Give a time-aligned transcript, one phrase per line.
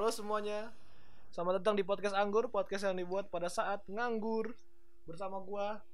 [0.00, 0.72] Halo semuanya.
[1.28, 4.56] Selamat datang di podcast Anggur, podcast yang dibuat pada saat nganggur.
[5.04, 5.84] Bersama gua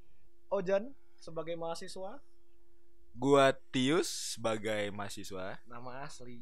[0.47, 2.23] Ojan sebagai mahasiswa,
[3.19, 5.59] Gua Tius sebagai mahasiswa.
[5.67, 6.39] nama asli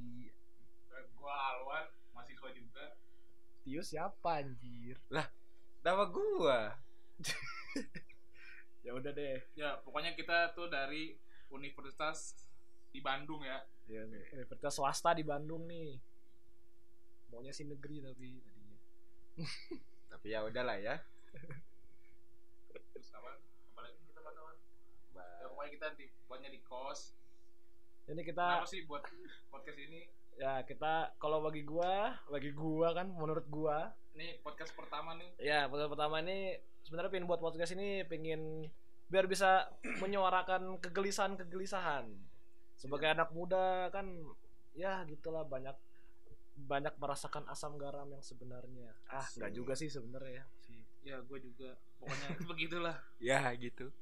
[1.16, 3.00] Gua Alwan, mahasiswa juga.
[3.64, 5.00] Tius siapa anjir?
[5.80, 6.76] Nama gua.
[8.84, 9.40] Ya udah deh.
[9.56, 11.16] Ya, pokoknya kita tuh dari
[11.48, 12.36] Universitas
[12.92, 13.64] di Bandung ya.
[13.88, 15.96] Ya, Universitas swasta di Bandung nih.
[17.34, 18.78] Maunya sih negeri tapi tadinya.
[20.14, 20.94] Tapi ya udahlah ya.
[22.70, 23.30] Terus apa?
[23.74, 24.58] Apalagi kita bahas
[25.10, 27.00] Ya, pokoknya kita di buatnya di kos.
[28.06, 29.02] Ini kita Kenapa sih buat
[29.50, 30.02] podcast ini?
[30.34, 35.30] ya kita kalau bagi gua, bagi gua kan menurut gua Ini podcast pertama nih.
[35.38, 38.66] ya podcast pertama ini sebenarnya pengen buat podcast ini pengen
[39.06, 39.70] biar bisa
[40.02, 42.10] menyuarakan kegelisahan-kegelisahan
[42.74, 44.10] sebagai anak muda kan
[44.74, 45.78] ya gitulah banyak
[46.54, 51.76] banyak merasakan asam garam yang sebenarnya ah nggak juga sih sebenarnya sih Ya, gue juga.
[52.00, 52.96] Pokoknya begitulah.
[53.20, 53.92] Ya gitu.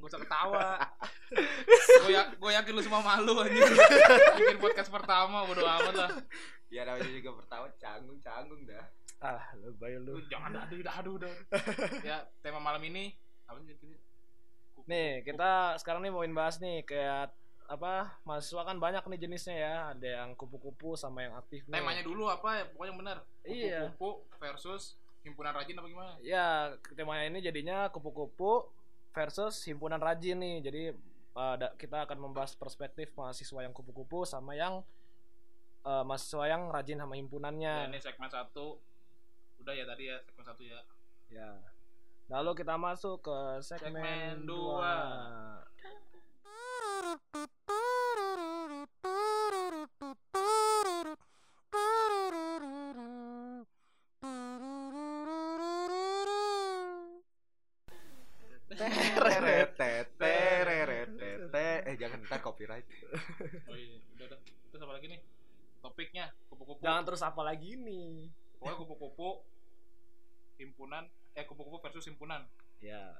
[0.00, 0.80] Gak usah ketawa.
[2.08, 3.52] gue ya, gue yakin lu semua malu aja.
[4.40, 6.10] Bikin podcast pertama, bodo amat lah.
[6.72, 8.84] Ya namanya juga pertama canggung canggung dah.
[9.24, 11.34] ah lebay lu Lu jangan aduh, aduh, aduh, aduh.
[12.04, 13.12] Ya, tema malam ini
[13.44, 13.96] apa sih kita?
[14.84, 17.32] nih kita sekarang nih mau bahas nih kayak
[17.64, 21.80] apa mahasiswa kan banyak nih jenisnya ya ada yang kupu-kupu sama yang aktif nih.
[21.80, 22.64] Temanya dulu apa ya?
[22.68, 23.18] Pokoknya benar.
[23.44, 23.88] Iya.
[23.88, 26.12] Kupu-kupu versus himpunan rajin apa gimana?
[26.20, 28.68] Ya, temanya ini jadinya kupu-kupu
[29.16, 30.56] versus himpunan rajin nih.
[30.60, 30.82] Jadi
[31.32, 34.84] uh, kita akan membahas perspektif mahasiswa yang kupu-kupu sama yang
[35.88, 37.74] uh, mahasiswa yang rajin sama Ya, himpunannya.
[37.88, 38.76] ini segmen satu.
[39.64, 40.80] Udah ya tadi ya segmen satu ya.
[41.32, 41.48] Ya.
[42.28, 44.48] Lalu kita masuk ke segmen, Segmen 2.
[44.48, 44.96] dua.
[61.94, 62.82] Eh jangan ntar copyright.
[63.70, 64.38] Oh iya, udah udah.
[64.42, 65.20] Terus apa lagi nih?
[65.78, 66.73] Topiknya kupu-kupu.
[66.84, 68.28] Jangan terus apa lagi nih?
[68.60, 69.28] Pokoknya kupu-kupu
[70.60, 72.44] himpunan eh kupu-kupu versus himpunan.
[72.78, 73.16] Ya.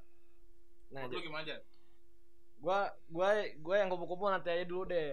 [0.92, 1.56] Nah, lu gimana aja?
[2.64, 5.12] gua gua gua yang kupu-kupu nanti aja dulu deh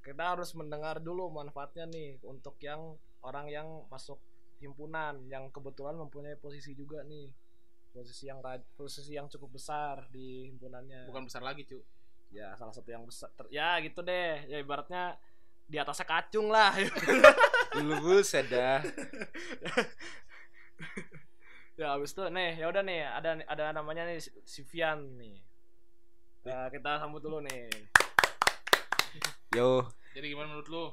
[0.00, 4.16] kita harus mendengar dulu manfaatnya nih untuk yang orang yang masuk
[4.62, 7.28] himpunan yang kebetulan mempunyai posisi juga nih
[7.92, 8.40] posisi yang
[8.78, 11.84] posisi yang cukup besar di himpunannya Bukan besar lagi, cu.
[12.32, 15.20] ya salah satu yang besar ter- ya gitu deh ya ibaratnya
[15.66, 16.70] di atasnya kacung lah
[17.76, 18.80] Lu buset dah.
[21.76, 25.44] ya habis itu nih ya udah nih ada ada namanya nih Sivian nih
[26.46, 27.66] Nah, kita sambut dulu nih
[29.52, 30.84] Yo, Jadi gimana menurut lu?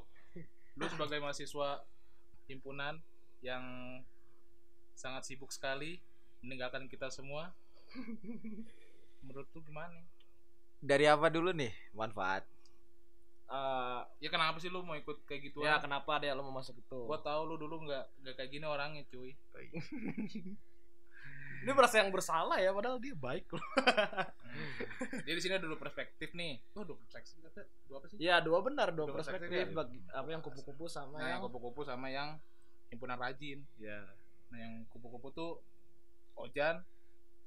[0.76, 1.86] Lu sebagai mahasiswa
[2.50, 2.98] himpunan
[3.46, 3.64] yang
[4.98, 6.00] sangat sibuk sekali
[6.42, 7.52] meninggalkan kita semua.
[9.22, 10.00] Menurut lu gimana?
[10.84, 12.44] dari apa dulu nih manfaat?
[13.46, 15.62] Eh, Ya kenapa sih lu mau ikut kayak gitu?
[15.62, 18.66] ya kenapa deh lo mau masuk itu Gua tahu lu dulu nggak nggak kayak gini
[18.66, 19.36] orangnya, cuy.
[21.64, 23.64] Dia merasa yang bersalah ya, padahal dia baik loh.
[25.22, 26.60] Jadi di sini ada dua perspektif nih.
[26.74, 27.40] Oh, dua perspektif.
[27.86, 28.18] Dua apa sih?
[28.18, 29.76] Iya, dua benar, dua Dua perspektif perspektif ya.
[29.76, 32.40] bagi apa yang kupu-kupu sama Nah, yang yang kupu-kupu sama yang
[32.90, 33.64] himpunan rajin.
[33.76, 34.02] ya,
[34.50, 35.52] Nah, yang kupu-kupu tuh
[36.36, 36.82] Ojan,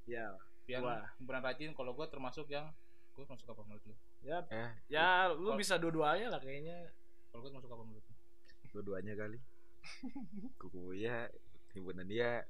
[0.04, 0.32] ya,
[0.66, 0.82] yang
[1.18, 1.70] himpunan rajin.
[1.72, 2.70] Kalau gua termasuk yang
[3.12, 3.94] gua masuk apa menurut lu?
[4.26, 6.90] Ya, Eh, ya, lu Kalau- bisa dua-duanya lah kayaknya.
[7.30, 8.06] Kalau gua masuk apa menurut
[8.74, 9.38] dua-duanya kali.
[10.60, 11.30] Kuku ya,
[11.72, 12.42] himpunan dia.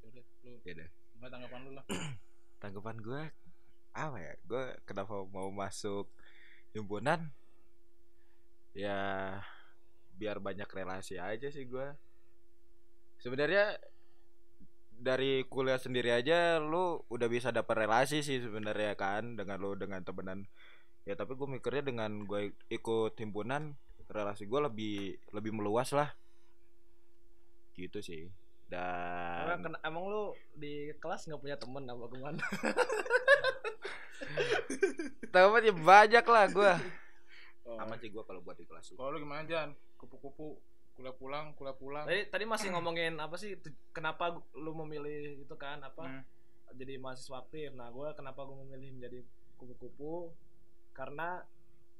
[0.00, 0.72] Ya udah, lu Ya
[1.12, 1.84] gimana tanggapan lu lah?
[2.62, 3.22] Tanggapan gue
[3.92, 4.32] apa ya?
[4.46, 6.08] Gue kenapa mau masuk
[6.72, 7.28] himpunan?
[8.72, 8.98] Ya
[10.14, 11.86] biar banyak relasi aja sih gue.
[13.18, 13.78] Sebenarnya
[14.98, 20.02] dari kuliah sendiri aja lu udah bisa dapat relasi sih sebenarnya kan dengan lu dengan
[20.02, 20.44] temenan.
[21.06, 23.78] Ya tapi gue mikirnya dengan gue ikut himpunan
[24.10, 24.96] relasi gue lebih
[25.30, 26.10] lebih meluas lah.
[27.78, 28.26] Gitu sih.
[28.68, 30.22] Emang, Dan kena- emang lu
[30.52, 32.36] di kelas nggak punya temen apa gimana?
[35.32, 36.72] temennya banyak lah gue.
[37.64, 37.80] Oh.
[37.80, 38.92] Aman sih gue kalau buat di kelas.
[38.92, 39.72] Kalau lu gimana Jan?
[39.96, 40.60] Kupu-kupu
[40.98, 42.04] kuliah pulang, kuliah pulang.
[42.10, 43.54] Tadi tadi masih ngomongin apa sih?
[43.94, 46.10] Kenapa lu memilih itu kan apa?
[46.10, 46.22] Hmm.
[46.74, 47.70] Jadi mahasiswa aktif.
[47.78, 49.22] Nah, gue kenapa gue memilih menjadi
[49.54, 50.34] kupu-kupu?
[50.90, 51.38] Karena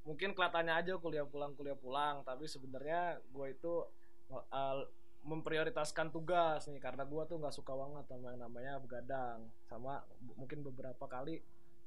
[0.03, 3.87] mungkin kelihatannya aja kuliah pulang kuliah pulang, tapi sebenarnya gue itu
[4.35, 4.83] uh,
[5.27, 10.01] memprioritaskan tugas nih karena gue tuh nggak suka banget sama yang namanya begadang sama
[10.39, 11.43] mungkin beberapa kali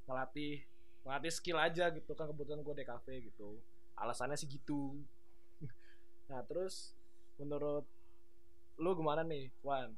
[0.05, 0.61] ngelatih
[1.07, 3.57] ngelatih skill aja gitu kan kebetulan gue DKV gitu
[3.97, 4.99] alasannya sih gitu
[6.29, 6.93] nah terus
[7.41, 7.85] menurut
[8.77, 9.97] lu gimana nih Wan?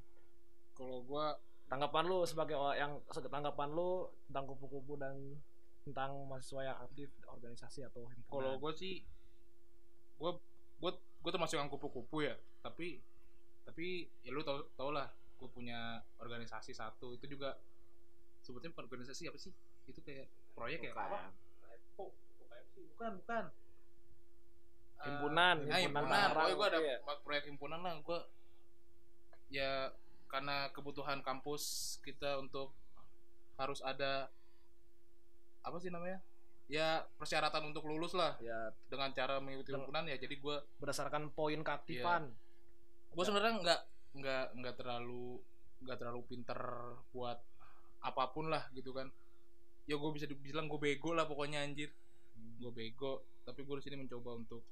[0.73, 1.35] Kalau gua
[1.67, 5.15] tanggapan lu sebagai orang yang tanggapan lu tentang kupu-kupu dan
[5.83, 8.31] tentang mahasiswa yang aktif di organisasi atau himpunan?
[8.31, 9.03] Kalau gua sih
[10.15, 10.39] gua
[10.79, 12.35] gua gua termasuk yang kupu-kupu ya.
[12.63, 13.03] Tapi
[13.67, 17.19] tapi ya lu tau tau lah gua punya organisasi satu.
[17.19, 17.59] Itu juga
[18.43, 19.51] sebutnya bukan organisasi apa sih?
[19.87, 20.93] Itu kayak proyek ya?
[20.95, 21.31] Apa?
[21.99, 22.11] Oh,
[22.95, 23.43] bukan bukan
[25.03, 26.97] Himpunan, ah, himpunan Oh, gue ada iya.
[27.03, 27.99] proyek himpunan lah.
[27.99, 28.19] Gue
[29.51, 29.91] ya
[30.31, 32.73] karena kebutuhan kampus kita untuk
[33.59, 34.31] harus ada
[35.63, 36.23] apa sih namanya?
[36.71, 38.39] Ya persyaratan untuk lulus lah.
[38.39, 38.71] Ya.
[38.87, 40.15] Dengan cara mengikuti himpunan ya.
[40.15, 42.31] Jadi gue berdasarkan poin keaktifan.
[43.13, 43.81] Gue sebenarnya nggak
[44.13, 45.43] nggak nggak terlalu
[45.83, 46.59] nggak terlalu pinter
[47.11, 47.37] buat
[47.99, 49.11] apa pun lah gitu kan.
[49.83, 51.91] Ya gue bisa dibilang gue bego lah pokoknya anjir.
[52.57, 54.63] Gue bego tapi gue di sini mencoba untuk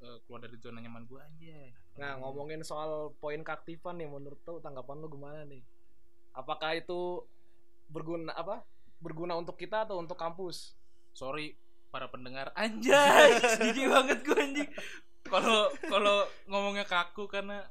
[0.00, 4.56] eh, keluar dari zona nyaman gue anjir Nah, ngomongin soal poin keaktifan nih menurut lu
[4.64, 5.60] tanggapan lu gimana nih?
[6.32, 7.28] Apakah itu
[7.92, 8.64] berguna apa?
[9.04, 10.80] Berguna untuk kita atau untuk kampus?
[11.12, 11.58] sorry
[11.90, 14.70] para pendengar anjay gigi banget gue anjing
[15.26, 17.66] kalau kalau ngomongnya kaku karena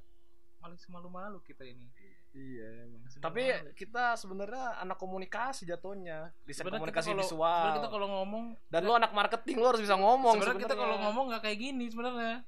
[0.59, 1.87] malu malu-malu kita ini
[2.31, 3.01] Iya, emang.
[3.01, 3.73] Masih Tapi malu.
[3.73, 7.49] kita sebenarnya anak komunikasi jatuhnya, Sebenarnya komunikasi kalau- visual.
[7.59, 10.95] sebenarnya kita kalau ngomong Dan lu anak marketing lu harus bisa ngomong sebenarnya kita kalau
[10.99, 12.45] ngomong nggak kayak gini sebenarnya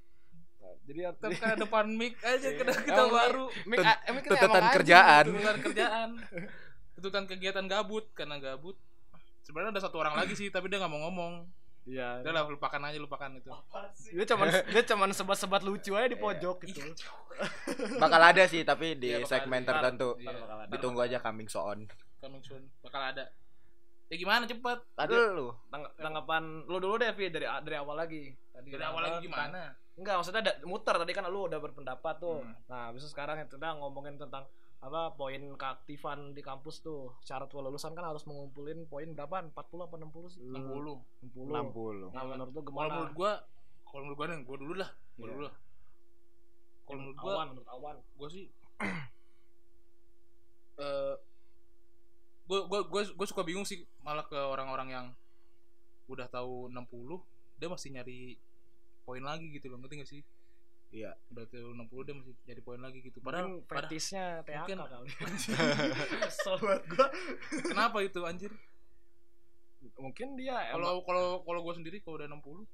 [0.81, 2.57] Jadi kita kayak depan mic aja Iya.
[2.57, 3.45] kita, kita Emang baru
[4.03, 5.23] emang kita tuntutan kerjaan.
[5.27, 6.09] tuntutan kerjaan
[6.93, 8.77] tuntutan kegiatan gabut karena gabut
[9.41, 11.33] sebenarnya ada satu orang lagi sih tapi dia nggak mau ngomong
[11.81, 12.21] Iya.
[12.21, 13.49] udah lah lupakan aja lupakan itu
[14.13, 16.21] Dia cuman dia cuman sebat-sebat lucu aja di Iya.
[16.21, 16.81] pojok gitu.
[17.97, 19.81] bakal ada sih tapi di Iya, segmen ada.
[19.81, 23.25] tertentu Iya, ditunggu aja coming soon coming soon bakal ada
[24.07, 28.29] ya gimana cepet tadi lu Tang- tanggapan lu dulu deh Vi dari dari awal lagi.
[28.51, 32.41] Tadi dari awal lagi gimana Enggak, maksudnya ada, muter tadi kan lu udah berpendapat tuh.
[32.41, 32.55] Hmm.
[32.65, 34.47] Nah, habis itu sekarang itu udah ngomongin tentang
[34.81, 37.13] apa poin keaktifan di kampus tuh.
[37.21, 39.45] Syarat kelulusan kan harus mengumpulin poin berapa?
[39.45, 40.41] 40 apa 60 sih?
[40.41, 40.97] 60
[41.29, 41.53] 60.
[41.53, 42.89] 60 Nah, menurut lu kalau gimana?
[42.91, 43.31] menurut gua
[43.85, 45.31] kalau menurut gua nih gua dulu lah gua Iya.
[45.31, 45.55] dulu lah
[46.81, 47.95] kalau menurut gua awan, menurut awan.
[48.01, 48.45] gue sih
[50.79, 51.15] eh
[52.41, 55.05] gue gue gue gue suka bingung sih malah ke orang-orang yang
[56.05, 56.83] udah tahu 60
[57.55, 58.35] dia masih nyari
[59.01, 60.21] poin lagi gitu loh ngerti gak sih
[60.91, 65.09] iya udah tahu 60 dia masih nyari poin lagi gitu padahal, fetisnya THK mungkin- kali.
[66.21, 67.07] Kesel banget gua.
[67.63, 68.51] kenapa itu anjir
[69.93, 72.65] Mungkin dia kalau kalau kalau gue sendiri kalau udah 60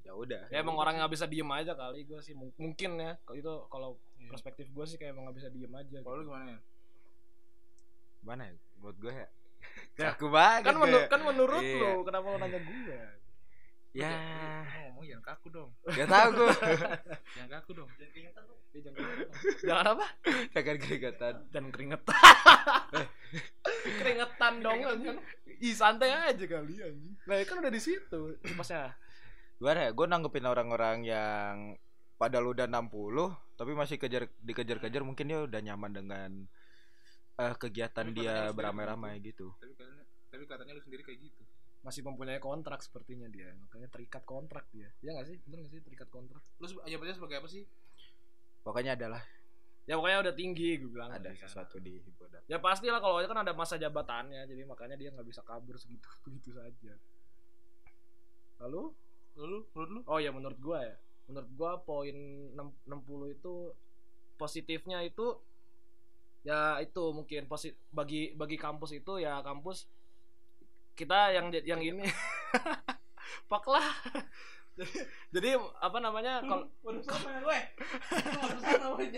[0.00, 2.96] ya udah ya emang orang yang nggak bisa diem aja kali gua sih Mung- mungkin
[2.96, 4.30] ya kalau itu kalau Iya.
[4.30, 5.98] perspektif gua sih kayak emang nggak bisa diem aja.
[5.98, 6.30] kalau lu gitu.
[6.30, 6.58] gimana ya
[8.20, 9.28] mana ya menurut gue ya
[9.96, 11.10] Ya, aku banget Kan gue menurut ya.
[11.10, 11.80] kan menurut Iya.
[11.82, 13.02] lu, kenapa lu nanya gua?
[13.96, 14.10] Ya.
[14.10, 15.70] Lu ngomong jangan kaku dong.
[15.88, 16.48] Gak tau gue
[17.36, 17.90] jangan kaku dong.
[17.98, 18.32] Jangan
[19.68, 20.06] jangan apa?
[20.54, 21.34] jangan keringetan.
[21.50, 22.18] Dan keringetan.
[24.00, 25.18] keringetan dong anjing.
[25.58, 27.14] Ih santai aja kali anjing.
[27.26, 28.20] Nah, kan udah di situ.
[28.54, 28.94] Pasnya.
[29.58, 29.90] gimana ya?
[29.90, 31.54] Gue nanggepin orang-orang yang
[32.18, 36.30] padahal udah 60 tapi masih kejar dikejar-kejar mungkin dia udah nyaman dengan
[37.38, 39.46] eh, kegiatan Tapi dia lu beramai-ramai sendiri gitu.
[39.58, 41.47] Tapi katanya tapi katanya lu sendiri kayak gitu
[41.86, 43.54] Masih mempunyai kontrak sepertinya dia.
[43.54, 44.90] Makanya terikat kontrak dia.
[45.00, 45.36] Ya nggak sih?
[45.46, 46.42] Bener nggak sih terikat kontrak?
[46.58, 47.62] lu ya berarti sebagai apa sih
[48.66, 49.22] pokoknya adalah
[49.88, 51.08] Ya pokoknya udah tinggi gue bilang.
[51.08, 51.48] ada kan.
[51.48, 55.40] sesuatu di himpunan Ya pastilah kalau kan ada masa jabatannya, jadi makanya dia nggak bisa
[55.40, 56.92] kabur segitu begitu saja.
[58.60, 58.92] Lalu
[59.40, 60.96] lu menurut lu Oh ya menurut gua ya.
[61.32, 62.12] Menurut gua poin
[62.52, 63.54] 6 60 itu
[64.36, 65.40] positifnya itu
[66.44, 69.88] ya itu mungkin posi bagi bagi kampus itu ya kampus
[70.98, 72.02] kita yang yang ini
[73.50, 73.86] pak lah
[74.78, 74.98] jadi,
[75.34, 75.48] jadi
[75.82, 76.70] apa namanya kalau
[77.02, 77.58] sama ya gue?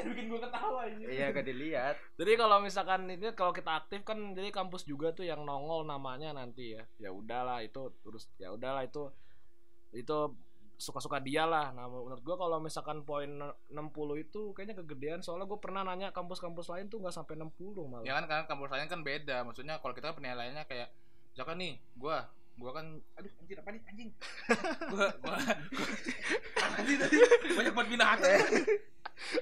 [0.08, 1.04] Bikin gue ketawa ini.
[1.04, 5.28] iya gak dilihat jadi kalau misalkan ini kalau kita aktif kan jadi kampus juga tuh
[5.28, 9.12] yang nongol namanya nanti ya ya udahlah itu terus ya udahlah itu
[9.92, 10.18] itu
[10.80, 13.76] suka-suka dia lah nah menurut gua kalau misalkan poin 60
[14.16, 17.52] itu kayaknya kegedean soalnya gue pernah nanya kampus-kampus lain tuh nggak sampai 60
[17.84, 19.44] malah Ya kan kan kampus lain kan beda.
[19.44, 20.88] Maksudnya kalau kita penilaiannya kayak
[21.32, 24.10] misalkan nih, gua gua kan aduh anjir apa nih anjing.
[24.92, 25.36] gua gua
[26.76, 27.16] anjing tadi
[27.50, 28.42] banyak banget binatang.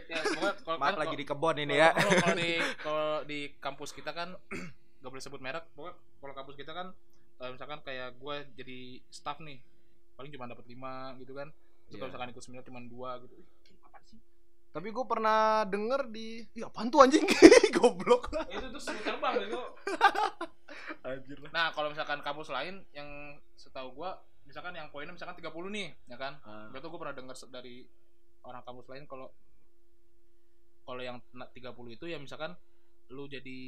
[0.07, 2.50] ya, pokoknya kalau kan lagi di kebon ini kalau- ya Kalau kalau di
[2.87, 4.28] kalau di kampus kita kan
[5.00, 5.64] gak boleh sebut merek.
[5.73, 6.87] Pokoknya kalau kampus kita kan
[7.38, 8.78] eh, misalkan kayak gua jadi
[9.09, 9.59] staff nih
[10.14, 10.75] paling cuma dapat 5
[11.18, 11.49] gitu kan.
[11.50, 11.97] Terus Iya.
[11.97, 12.90] kalau misalkan ikut seminar cuma 2
[13.25, 13.35] gitu.
[14.78, 17.26] Tapi gue pernah denger di Ih, apaan tuh anjing?
[17.75, 18.47] Goblok lah.
[18.47, 19.58] Itu tuh sebut terbang itu
[21.11, 21.50] anjir lah.
[21.50, 26.14] Nah kalau misalkan kampus lain yang setahu gua misalkan yang poinnya misalkan 30 nih ya
[26.14, 26.38] kan?
[26.47, 26.70] Ah.
[26.70, 27.82] itu gua pernah dengar se- dari
[28.47, 29.35] orang kampus lain kalau
[30.87, 32.54] kalau yang na- 30 itu ya misalkan
[33.11, 33.58] lu jadi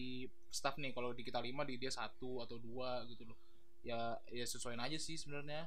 [0.47, 3.35] staff nih kalau di kita lima di dia satu atau dua gitu loh.
[3.83, 5.67] Ya ya sesuaiin aja sih sebenarnya.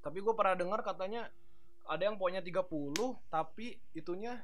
[0.00, 1.28] Tapi gue pernah dengar katanya
[1.84, 2.64] ada yang poinnya 30
[3.28, 4.40] tapi itunya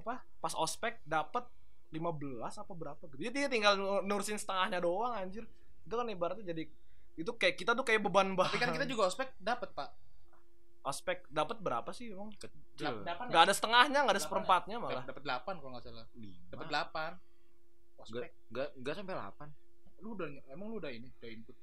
[0.00, 0.24] apa?
[0.38, 1.44] Pas ospek dapat
[1.90, 3.16] 15 apa berapa gitu.
[3.20, 5.44] Jadi dia tinggal nur- nurusin setengahnya doang anjir.
[5.82, 6.64] Itu kan ibaratnya jadi
[7.18, 8.56] itu kayak kita tuh kayak beban banget.
[8.56, 9.90] tapi kan kita juga ospek dapat pak
[10.80, 12.32] ospek dapat berapa sih emang?
[12.40, 13.04] Kecil.
[13.04, 15.04] Nggak ada setengahnya, nggak ada Delapan seperempatnya malah.
[15.04, 16.06] dapat delapan kalau nggak salah
[16.48, 17.10] dapat delapan
[18.00, 21.56] ospek nggak, nggak sampai 8 lu udah emang lu udah ini udah input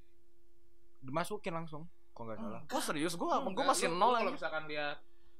[1.01, 4.63] Dimasukin langsung Kok nggak salah Oh serius gue gue Enggak, masih nol lu kalau misalkan
[4.69, 4.97] lihat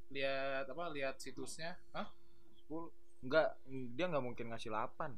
[0.10, 2.10] lihat apa lihat situsnya Hah?
[2.68, 2.92] 10
[3.24, 3.48] Enggak
[3.96, 5.16] Dia nggak mungkin ngasih 8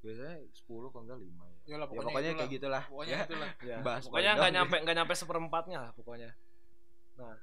[0.00, 1.56] Biasanya 10 kalau enggak 5 ya.
[1.66, 2.38] Ya lah Ya pokoknya, pokoknya itulah.
[2.40, 2.82] kayak gitulah.
[2.86, 3.22] Pokoknya Ya.
[3.22, 3.50] itulah.
[3.68, 6.30] Ya, Bahas pokoknya nggak nyampe nggak nyampe seperempatnya lah pokoknya.
[7.14, 7.36] Nah,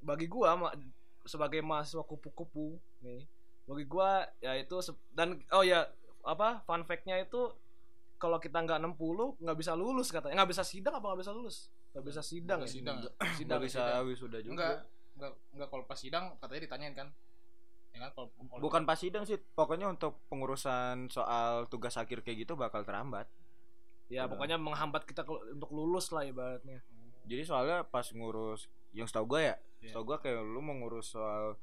[0.00, 0.76] bagi gua ma-
[1.24, 3.26] sebagai mahasiswa kupu-kupu nih,
[3.64, 4.76] bagi gua ya itu
[5.10, 5.88] dan oh ya
[6.22, 7.50] apa fun fact-nya itu
[8.16, 10.34] kalau kita nggak 60 nggak bisa lulus katanya.
[10.38, 11.74] Nggak bisa sidang apa nggak bisa lulus?
[11.90, 12.76] Nggak bisa sidang Nggak ya?
[12.76, 12.96] sidang.
[13.34, 14.52] sidang Nggak bisa wisuda juga.
[14.54, 14.74] Enggak
[15.14, 17.08] enggak enggak kalau pas sidang katanya ditanyain kan
[17.94, 22.42] ya kan kalau kalau- Bukan pas sidang sih Pokoknya untuk pengurusan soal tugas akhir kayak
[22.42, 23.30] gitu bakal terhambat
[24.06, 24.34] ya Udah.
[24.34, 26.82] pokoknya menghambat kita untuk lulus lah ibaratnya
[27.24, 29.90] Jadi soalnya pas ngurus Yang setahu gue ya Iya.
[29.90, 31.54] Setahu gue kayak lu mau ngurus soal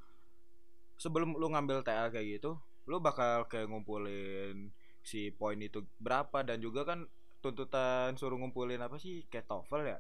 [0.96, 4.72] Sebelum lu ngambil TA kayak gitu Lu bakal kayak ngumpulin
[5.02, 7.06] Si poin itu berapa Dan juga kan
[7.40, 9.98] tuntutan suruh ngumpulin apa sih Kayak TOEFL ya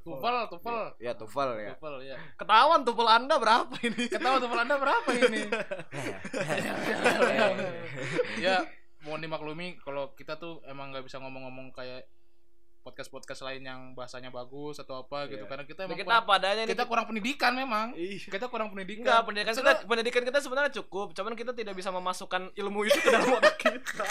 [0.00, 0.36] tufel.
[0.48, 1.72] Tufel Ya TOEFL ya.
[1.76, 4.04] Tufel ya ketahuan tumpul anda berapa ini?
[4.08, 5.42] Ketawa tufel anda berapa ini?
[8.46, 8.64] Ya
[9.02, 12.06] mohon dimaklumi kalau kita tuh emang nggak bisa ngomong-ngomong kayak
[12.82, 15.46] podcast-podcast lain yang bahasanya bagus atau apa gitu.
[15.46, 15.50] Iya.
[15.50, 16.70] karena kita Ini emang kita kurang, apa adanya nih?
[16.74, 17.86] kita kurang pendidikan memang.
[17.94, 18.18] Ih.
[18.18, 19.06] kita kurang pendidikan.
[19.06, 23.10] Enggak, pendidikan kita pendidikan kita sebenarnya cukup, cuman kita tidak bisa memasukkan ilmu itu ke
[23.14, 24.06] dalam otak kita.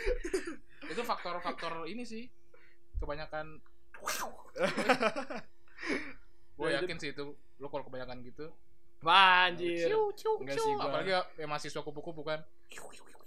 [0.92, 2.24] itu faktor-faktor ini sih.
[2.96, 3.60] Kebanyakan
[6.56, 7.24] gue Ya, yakin sih itu
[7.56, 8.48] lu kalau kebanyakan gitu
[9.04, 9.86] Wah, anjir.
[9.86, 10.88] ciu, ciu, Enggak sih, gua.
[10.88, 12.40] apalagi ya, ya mahasiswa kupu-kupu kan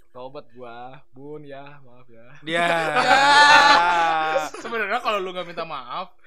[0.09, 2.25] Tobat gua, Bun ya, maaf ya.
[2.41, 2.65] Dia
[4.61, 6.17] sebenarnya kalau lu nggak minta maaf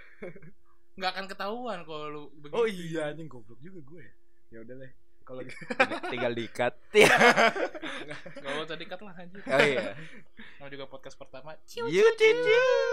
[0.95, 4.05] nggak akan ketahuan kalau lu begitu Oh iya, anjing goblok juga gue.
[4.55, 4.93] Ya udah deh.
[5.23, 5.63] Kalau gitu.
[6.09, 6.73] Tinggal dikat
[8.35, 9.95] nggak usah dikat lah anjir Oh iya
[10.59, 12.39] mau juga podcast pertama YouTube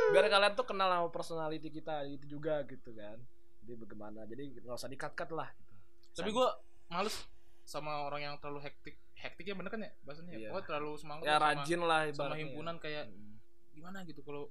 [0.10, 3.18] biar kalian tuh kenal sama personality kita itu juga gitu kan.
[3.62, 4.26] Jadi bagaimana?
[4.26, 5.74] Jadi nggak usah dikat-kat lah gitu.
[6.16, 6.48] tapi gue
[6.88, 7.16] males
[7.64, 10.40] sama orang yang terlalu hektik hektik ya bener kan ya bahasanya Iya.
[10.40, 12.38] ya Pokoknya terlalu semangat Ya sama- rajin lah sama ibaratnya.
[12.42, 13.36] himpunan kayak Hmm.
[13.72, 14.44] gimana gitu kalau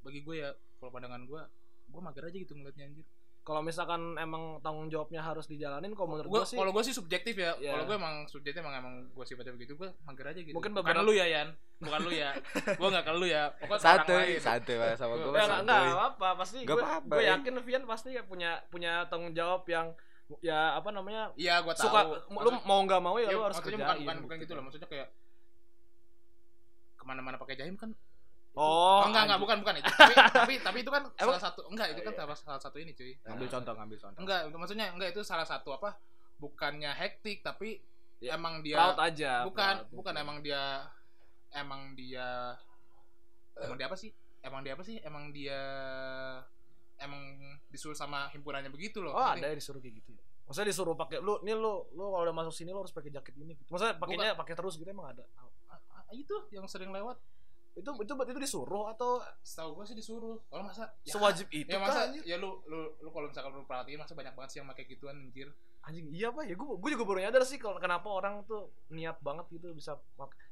[0.00, 1.42] bagi gue ya kalau pandangan gue
[1.84, 3.06] gue mager aja gitu ngeliatnya anjir
[3.42, 6.94] Kalau misalkan emang tanggung jawabnya harus dijalanin, kalau menurut gue gue sih kalau gue sih
[6.94, 7.58] subjektif ya.
[7.58, 7.74] Iya.
[7.74, 10.54] kalau gue emang subjektif emang emang gue sifatnya begitu gue mager aja gitu.
[10.54, 11.48] Mungkin bukan beberapa- lu ya Yan.
[11.82, 12.30] Bukan lu ya.
[12.78, 13.50] Gue nggak ke lu ya.
[13.58, 14.38] Pokoknya.
[14.38, 15.82] Santuy Mas, sama gue ya enggak, enggak
[16.14, 17.34] apa pasti gue apa-apa, gue ya.
[17.34, 19.90] yakin Vian pasti punya punya tanggung jawab yang
[20.38, 21.90] ya apa namanya iya gue tahu.
[21.90, 24.62] suka lu mau nggak mau ya, ya, lu harus kerjain bukan bukan bukan gitu loh.
[24.62, 25.08] Maksudnya kayak
[26.94, 27.90] ke mana-mana pakai jahim kan
[28.54, 29.42] oh enggak enggak anjing.
[29.42, 29.90] bukan bukan itu.
[29.90, 32.20] Tapi tapi tapi itu kan salah satu enggak itu kan Iya.
[32.20, 33.12] salah, salah satu ini cuy.
[33.22, 34.18] Ngambil contoh Ngambil contoh.
[34.20, 35.96] enggak maksudnya enggak itu salah satu apa
[36.36, 37.80] bukannya hektik tapi
[38.18, 39.98] Ya, emang dia proud aja bukan proud.
[39.98, 40.86] bukan emang dia
[41.50, 42.54] emang dia
[43.58, 44.14] emang dia apa sih?
[44.38, 44.96] Emang dia apa sih?
[45.02, 45.58] Emang dia
[46.98, 47.18] emang
[47.66, 49.10] disuruh sama himpunannya begitu loh.
[49.10, 50.22] Oh ada ya disuruh kayak gitu ya?
[50.46, 53.34] Maksudnya disuruh pakai lu nih lu lu kalau udah masuk sini lu harus pakai jaket
[53.36, 53.74] ini gitu.
[53.74, 55.24] Maksudnya pakainya pakai terus gitu emang ada?
[56.12, 57.18] Itu yang sering lewat
[57.72, 59.24] itu itu itu disuruh atau?
[59.40, 62.22] Setahu gue sih disuruh kalau masa ya, sewajib itu ya masa anjing?
[62.28, 65.16] ya lu lu lu kalau misalkan lu perhatiin masa banyak banget sih yang pakai gituan
[65.16, 65.48] anjir.
[65.88, 66.44] Anjing iya pak.
[66.44, 69.96] Ya gue gue juga baru nyadar sih kalau kenapa orang tuh niat banget gitu bisa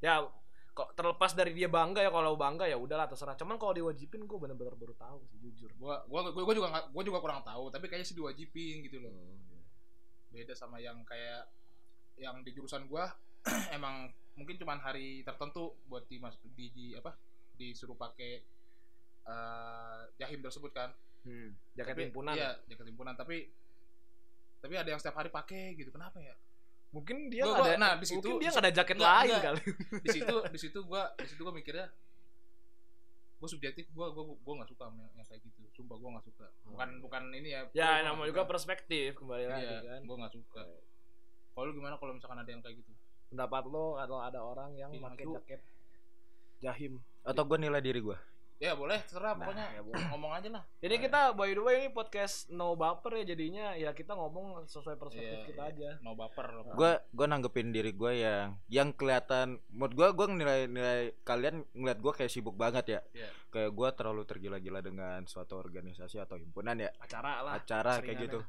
[0.00, 0.24] ya
[0.70, 3.36] kok terlepas dari dia bangga ya kalau bangga ya udahlah terserah.
[3.36, 5.68] Cuman kalau diwajibin gue bener-bener baru tahu sih jujur.
[5.76, 9.12] Gua gua gua, gua juga gua juga kurang tahu tapi kayaknya sih diwajibin gitu loh.
[10.32, 11.52] Beda sama yang kayak
[12.16, 13.12] yang di jurusan gua
[13.76, 14.08] emang
[14.40, 16.16] mungkin cuman hari tertentu buat di,
[16.50, 17.12] di, di apa
[17.54, 18.40] disuruh pakai
[19.22, 20.90] eh, jahim tersebut kan.
[21.20, 21.52] Hmm.
[21.76, 22.32] jaket Tapi- himpunan.
[22.32, 23.12] iya jaket himpunan.
[23.12, 23.52] Tapi
[24.58, 26.32] tapi ada yang setiap hari pakai gitu kenapa ya?
[26.90, 28.96] Mungkin dia Gua- nggak gua- ada nah, di situ- mungkin dia di nggak ada jaket
[28.96, 29.42] Nggak, lain nggak.
[29.44, 29.62] kali.
[30.00, 31.86] Di situ di situ gua di situ gua mikirnya
[33.36, 35.60] gua subjektif gua gua gua nggak suka yang, yang kayak gitu.
[35.72, 36.46] Sumpah gua nggak suka.
[36.66, 40.00] Bukan bukan ini ya ya namanya juga perspektif kembali lagi iya kan.
[40.04, 40.62] gua nggak suka.
[41.50, 41.94] Kalau gimana?
[41.96, 42.92] Kalau misalkan ada yang kayak gitu
[43.30, 45.60] pendapat lo atau ada orang yang Iya, pakai jaket
[46.60, 48.18] jahim Atau gue nilai diri gue
[48.58, 50.04] ya boleh terserah Nah, pokoknya ya boleh.
[50.12, 53.88] ngomong aja lah Jadi kita by the way ini podcast no baper ya jadinya ya
[53.90, 55.72] kita ngomong sesuai perspektif Iya, kita iya.
[55.72, 56.04] aja.
[56.04, 61.00] no baper gue gue nanggepin diri gue yang yang kelihatan menurut gue gue nilai nilai
[61.22, 63.32] kalian ngeliat gue kayak sibuk banget ya Iya.
[63.48, 67.52] kayak gue terlalu tergila-gila dengan suatu organisasi atau himpunan ya Acara lah.
[67.56, 68.40] acara kayak gitu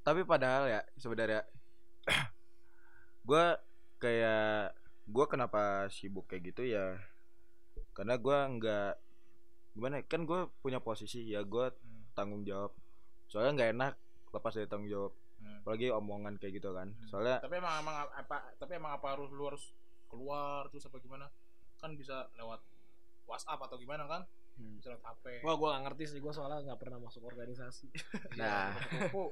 [0.00, 1.44] tapi padahal ya sebenarnya
[3.24, 3.44] gue
[3.98, 6.96] kayak gue kenapa sibuk kayak gitu ya
[7.92, 8.92] karena gue nggak
[9.74, 12.04] gimana ya, kan gue punya posisi ya gue Hmm.
[12.14, 12.70] tanggung jawab
[13.26, 13.94] soalnya nggak enak
[14.30, 15.60] lepas dari tanggung jawab Hmm.
[15.60, 17.06] apalagi omongan kayak gitu kan Hmm.
[17.06, 19.72] soalnya tapi emang emang apa tapi emang apa harus lu harus
[20.06, 21.26] keluar terus apa gimana
[21.76, 22.60] kan bisa lewat
[23.24, 24.22] WhatsApp atau gimana kan
[24.54, 24.78] Hmm.
[24.78, 27.90] bisa lewat HP Wah, gue gak ngerti sih, gue soalnya gak pernah masuk organisasi.
[28.38, 28.70] Nah.
[28.70, 29.24] Iya, kupu-kupu.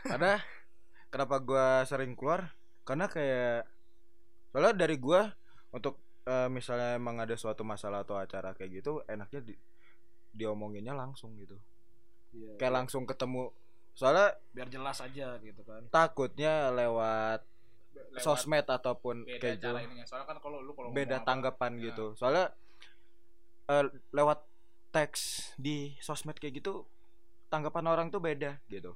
[0.00, 0.38] karena
[1.10, 2.54] kenapa gua sering keluar
[2.90, 3.70] karena kayak
[4.50, 5.30] soalnya dari gua
[5.70, 5.94] untuk
[6.26, 9.54] eh, misalnya emang ada suatu masalah atau acara kayak gitu enaknya di,
[10.32, 11.54] diomonginnya langsung gitu
[12.30, 12.54] Iya.
[12.58, 13.50] kayak langsung ketemu
[13.90, 15.82] soalnya biar jelas aja gitu kan.
[15.90, 17.42] takutnya lewat,
[18.14, 21.14] Lewat sosmed ataupun beda kayak gitu cara ininya soalnya kan kalau lu kalau beda ngomong
[21.16, 21.82] apa- tanggapan ya.
[21.90, 22.46] gitu soalnya
[23.66, 24.46] eh, lewat
[24.90, 25.20] teks
[25.54, 26.86] di sosmed kayak gitu
[27.46, 28.94] tanggapan orang tuh beda gitu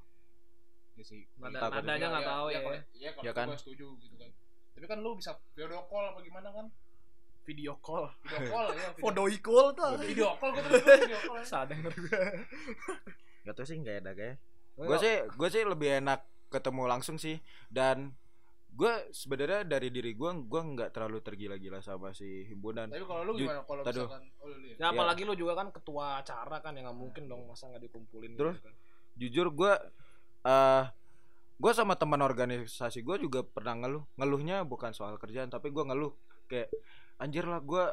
[0.95, 1.21] Iya sih.
[1.37, 2.59] Nada- nadanya nggak tahu ya.
[2.59, 3.47] kalau- Iya, kalau Ya itu kan?
[3.47, 4.29] gua setuju gitu kan.
[4.73, 6.65] Tapi kan lu bisa video call apa gimana kan?
[7.45, 8.03] Video call.
[8.21, 8.87] Video call ya.
[8.97, 9.91] Video, call tuh.
[9.99, 11.37] video call gua tuh video call.
[11.37, 11.45] ya.
[11.45, 12.23] Sadar gue.
[13.43, 14.31] Gak tau sih nggak ya
[14.75, 16.19] Oh, gue sih gue sih lebih enak
[16.51, 18.11] ketemu langsung sih dan
[18.69, 23.39] gue sebenarnya dari diri gue gue nggak terlalu tergila-gila sama si himpunan Tapi kalau lu
[23.39, 24.75] gimana kalau misalkan oh lu lihat.
[24.75, 28.35] Ya apalagi lu juga kan ketua acara kan ya nggak mungkin dong masa nggak dikumpulin
[28.35, 28.59] Terus?
[28.59, 28.75] gitu kan.
[29.15, 29.73] jujur gue
[30.45, 30.85] eh
[31.55, 34.03] gue sama teman organisasi gue juga pernah ngeluh.
[34.19, 36.13] Ngeluhnya bukan soal kerjaan tapi gue ngeluh.
[36.45, 36.69] Kayak
[37.17, 37.83] anjir lah gue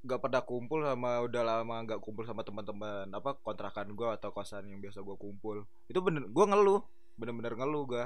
[0.00, 4.70] gak pernah kumpul sama udah lama gak kumpul sama teman-teman apa kontrakan gue atau kosan
[4.70, 5.66] yang biasa gue kumpul.
[5.90, 6.86] Itu bener gue ngeluh.
[7.18, 8.04] Bener-bener ngeluh gue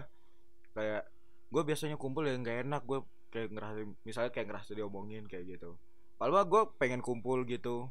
[0.74, 1.04] kayak
[1.54, 2.82] gue biasanya kumpul ya nggak enak.
[2.88, 5.76] Gue kayak ngerasa misalnya kayak ngerasa diomongin kayak gitu.
[6.16, 7.90] Padahal gue pengen kumpul gitu.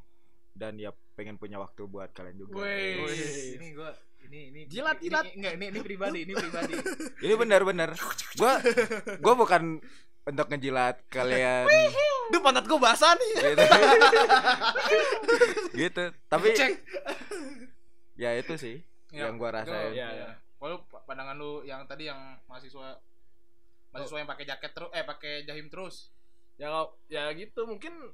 [0.54, 2.62] Dan ya pengen punya waktu buat kalian juga.
[2.62, 3.90] Wih, ini gua
[4.34, 5.24] ini ini Jilat, ini, jilat.
[5.24, 6.74] Ini, enggak, ini ini pribadi, ini pribadi.
[7.26, 7.90] ini benar-benar
[8.34, 8.52] gue
[9.16, 9.78] gue bukan
[10.24, 11.64] untuk ngejilat kalian
[12.26, 13.32] Duh pantat gue basah nih.
[13.46, 13.62] gitu
[15.80, 16.70] gitu tapi Cek.
[18.16, 18.80] ya itu sih
[19.12, 20.28] Ya, yang gue rasain Iya, ya.
[20.58, 22.98] Kalau pandangan lu yang tadi yang mahasiswa
[23.92, 26.12] mahasiswa yang pakai jaket terus eh pakai jahim terus.
[26.56, 28.12] ya kalau- ya gitu mungkin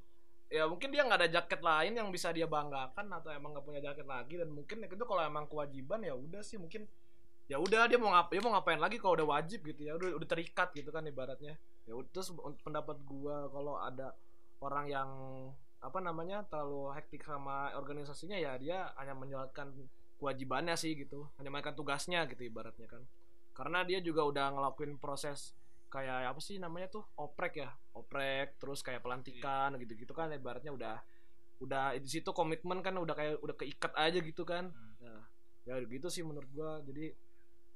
[0.49, 3.81] ya mungkin dia nggak ada jaket lain yang bisa dia banggakan atau emang nggak punya
[3.85, 6.89] jaket lagi dan mungkin itu kalau emang kewajiban ya udah sih mungkin
[7.49, 10.17] ya udah dia mau ngap dia mau ngapain lagi kalau udah wajib gitu ya udah
[10.17, 11.57] udah terikat gitu kan ibaratnya.
[11.85, 12.29] Ya terus
[12.61, 14.13] pendapat gua kalau ada
[14.61, 15.09] orang yang
[15.81, 19.71] apa namanya terlalu hektik sama organisasinya ya dia hanya menjalankan
[20.19, 23.01] kewajibannya sih gitu hanya menjalankan tugasnya gitu ibaratnya kan.
[23.53, 25.57] Karena dia juga udah ngelakuin proses
[25.89, 29.81] kayak apa sih namanya tuh oprek ya oprek terus kayak pelantikan Iya.
[29.81, 30.95] gitu-gitu kan ibaratnya udah
[31.59, 35.23] udah di situ komitmen kan udah kayak udah keikat aja gitu kan Hmm.
[35.65, 37.11] ya gitu sih menurut gua jadi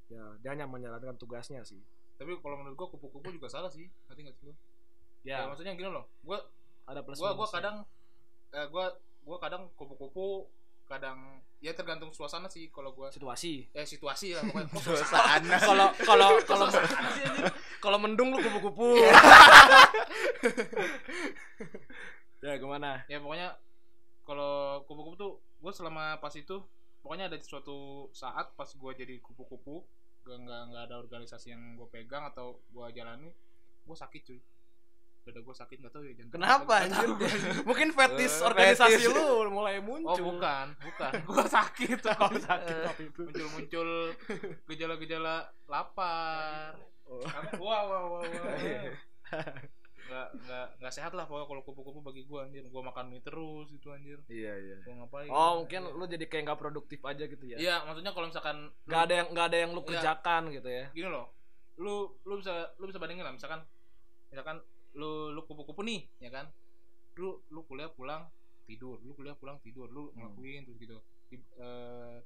[0.08, 1.80] ya dia hanya menjalankan tugasnya sih
[2.14, 3.90] Tapi kalau menurut gua kupu-kupu juga salah sih.
[4.06, 4.54] Ngerti enggak sih lu?
[5.26, 6.06] Ya, ya, maksudnya gini loh.
[6.22, 6.40] Gua
[6.86, 7.82] ada plus gua gua kadang
[8.54, 10.46] eh, gua gua kadang kupu-kupu
[10.84, 13.08] kadang ya tergantung suasana sih kalau gua.
[13.10, 13.72] Situasi.
[13.72, 14.68] Eh situasi lah pokoknya.
[14.76, 15.58] Kok suasana.
[15.60, 16.68] kalau kalau kalau
[17.80, 19.00] kalau mendung lu kupu-kupu.
[22.44, 23.08] Ya gimana?
[23.08, 23.56] Ya pokoknya
[24.28, 26.60] kalau kupu-kupu tuh gue selama pas itu
[27.00, 29.88] pokoknya ada suatu saat pas gue jadi kupu-kupu
[30.24, 33.32] gak nggak nggak ada organisasi yang gue pegang atau gue jalani
[33.84, 34.40] gue sakit cuy
[35.24, 37.08] dada gue sakit nggak tahu ya jantung kenapa anjir?
[37.70, 39.08] mungkin fetis Eh, organisasi fetis.
[39.08, 41.12] lu mulai oh muncul bukan bukan.
[41.32, 42.76] Gue sakit tuh Oh, sakit.
[43.00, 43.90] Itu muncul muncul
[44.68, 46.76] gejala-gejala lapar.
[47.08, 47.24] Oh.
[47.58, 48.22] Wah wah wah
[48.60, 48.92] Iya.
[50.04, 52.64] nggak nggak nggak sehat lah pokoknya kalau kupu-kupu bagi gue anjir.
[52.68, 54.20] Gue makan mie terus itu anjir.
[54.28, 54.76] Iya iya.
[54.84, 55.32] Gue ngapain?
[55.32, 57.56] Oh mungkin lu jadi kayak nggak produktif aja gitu ya?
[57.56, 59.88] Iya maksudnya kalau misalkan nggak ada yang nggak ada yang lu Iya.
[59.88, 60.86] kerjakan gitu ya?
[60.92, 61.32] Gini loh
[61.74, 63.32] lu lu bisa lu bisa bandingin lah.
[63.32, 63.64] Misalkan
[64.30, 64.60] misalkan
[64.94, 66.46] lu lu kupu-kupu nih ya kan?
[67.18, 68.30] Lu lu kuliah pulang
[68.64, 70.30] tidur lu kuliah pulang tidur lu Hmm.
[70.34, 70.98] ngelakuin terus gitu.
[71.30, 72.18] Di, eh,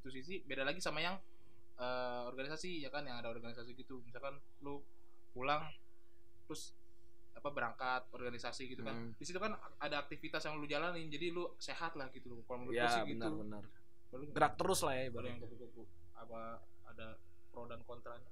[0.00, 1.16] itu sisi beda lagi sama yang
[1.76, 3.04] eh, organisasi ya kan?
[3.04, 4.00] Yang ada organisasi gitu.
[4.08, 4.80] Misalkan lu
[5.36, 5.68] pulang
[6.48, 6.72] terus
[7.36, 8.96] apa berangkat organisasi gitu kan.
[8.96, 9.12] Hmm.
[9.20, 12.40] di situ kan ada aktivitas yang lu jalanin jadi lu sehat lah gitu loh.
[12.48, 13.62] Kalau menurut ya sih benar gitu benar
[14.16, 15.84] lu gerak terus lah ya baru yang kupu-kupu.
[16.16, 17.20] Apa ada
[17.52, 18.30] pro dan kontranya?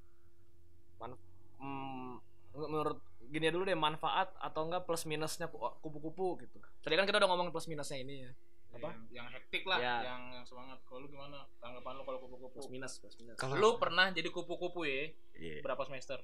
[1.60, 2.20] Hmm,
[2.54, 2.98] menurut
[3.34, 6.56] gini dulu deh manfaat atau enggak plus minusnya ku- kupu-kupu gitu.
[6.78, 8.32] Tadi kan kita udah ngomongin plus minusnya ini ya.
[8.72, 8.90] Apa?
[8.90, 10.02] yang, yang hektik lah Ya.
[10.04, 10.82] yang yang semangat.
[10.84, 11.46] Kalau lu gimana?
[11.58, 12.54] Tanggapan lu kalau kupu-kupu?
[12.56, 13.34] Plus minus plus minus.
[13.36, 15.58] Kalau- lu pernah jadi kupu-kupu ya Iya.
[15.60, 16.18] berapa semester?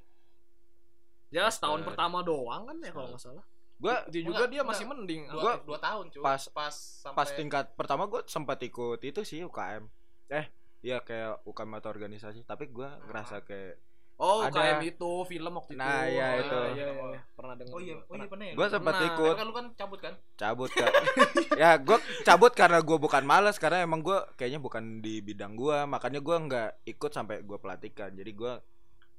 [1.30, 3.44] Ya setahun Eh, pertama doang kan ya kalau nggak salah.
[3.76, 4.98] Gua itu juga Enggak, dia masih enggak.
[4.98, 5.22] mending.
[5.26, 6.20] Dua, Gua- dua tahun cuy.
[6.20, 9.86] pas- pas sampai pas tingkat pertama gue sempat ikut itu sih UKM
[10.28, 10.46] eh
[10.80, 12.42] iya kayak UKM atau organisasi.
[12.42, 13.78] Tapi gue ngerasa kayak
[14.20, 15.80] oh Ada- KM itu film waktu itu.
[15.80, 16.58] Nah, iya, Oh, itu.
[16.60, 17.20] iya, iya, iya.
[17.32, 17.94] pernah dengar oh iya.
[17.96, 18.44] oh iya pernah.
[18.44, 18.52] ya?
[18.52, 18.70] Gue Lu?
[18.70, 19.08] sempat Pernah.
[19.10, 19.34] ikut.
[19.34, 20.14] Kan lu kan cabut kan?
[20.36, 20.92] Cabut kak.
[21.60, 25.76] Ya gue cabut karena gue bukan males karena emang gue kayaknya bukan di bidang gue
[25.84, 28.52] makanya gue nggak ikut sampai gue pelatihkan jadi gue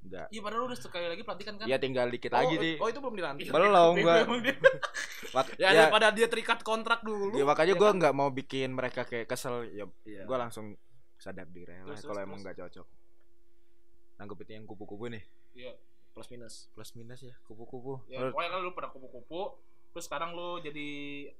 [0.02, 1.66] nggak iya padahal lu udah sekali lagi pelatihan kan?
[1.70, 2.74] Ya tinggal dikit oh, lagi sih.
[2.82, 3.46] oh itu belum dilantik.
[3.46, 4.14] Iya, belum gua.
[5.38, 7.38] Mak- ya, ya, daripada dia terikat kontrak dulu.
[7.38, 7.96] Ya makanya ya gue kan?
[8.02, 9.62] nggak mau bikin mereka kayak kesel.
[9.70, 10.26] Ya Iya.
[10.26, 10.74] gue langsung
[11.14, 12.86] sadar diri lah kalau emang nggak cocok
[14.16, 15.24] nanggepin yang kupu-kupu nih.
[15.52, 15.72] Iya
[16.12, 16.68] plus minus.
[16.72, 18.04] Plus minus ya kupu-kupu.
[18.06, 19.40] Ya Menurut- pokoknya kan lu pernah kupu-kupu
[19.92, 20.88] terus sekarang lu jadi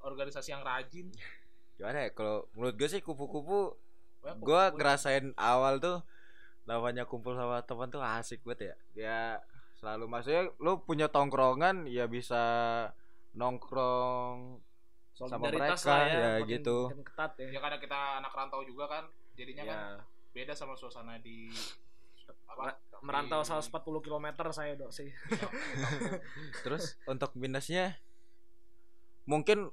[0.00, 1.08] organisasi yang rajin.
[1.76, 3.76] Gimana ya kalau menurut gue sih kupu-kupu
[4.22, 4.76] gue kupu-kupu.
[4.76, 5.98] ngerasain awal tuh
[6.62, 8.74] namanya kumpul sama teman tuh asik banget ya.
[8.94, 9.20] Ya
[9.76, 12.38] selalu maksudnya lu punya tongkrongan ya bisa
[13.32, 14.62] nongkrong
[15.12, 16.78] sama Solidaritas mereka, lah ya, makin- gitu.
[16.88, 17.48] makin ketat ya.
[17.50, 19.04] Ya karena kita anak rantau juga kan
[19.34, 19.82] jadinya kan ya
[20.32, 21.52] beda sama suasana di
[22.46, 22.76] apa?
[23.02, 25.10] Merantau di- 140 km saya dok sih.
[26.64, 27.98] Terus untuk minusnya
[29.24, 29.70] mungkin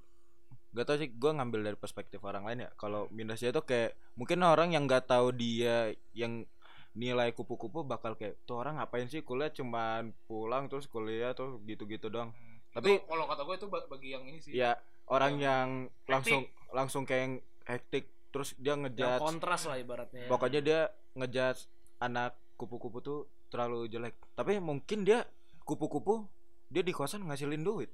[0.70, 2.72] gak tau sih gue ngambil dari perspektif orang lain ya.
[2.76, 6.46] Kalau minusnya tuh kayak mungkin orang yang nggak tahu dia yang
[6.92, 9.50] nilai kupu-kupu bakal kayak tuh orang ngapain sih kuliah?
[9.50, 12.30] Cuman pulang terus kuliah tuh gitu-gitu doang.
[12.30, 12.58] Hmm.
[12.72, 14.54] Tapi- kalau kata gue itu ba- bagi yang ini sih.
[14.54, 15.68] Ya orang Yang yang
[16.06, 20.30] langsung langsung kayak yang hektik terus dia ngejudge kontras lah ibaratnya ya.
[20.30, 20.80] pokoknya dia
[21.18, 21.66] ngejudge
[21.98, 24.20] anak kupu-kupu tuh terlalu jelek.
[24.36, 25.24] Tapi mungkin dia
[25.64, 26.28] kupu-kupu
[26.68, 27.88] dia di kosan ngasilin duit.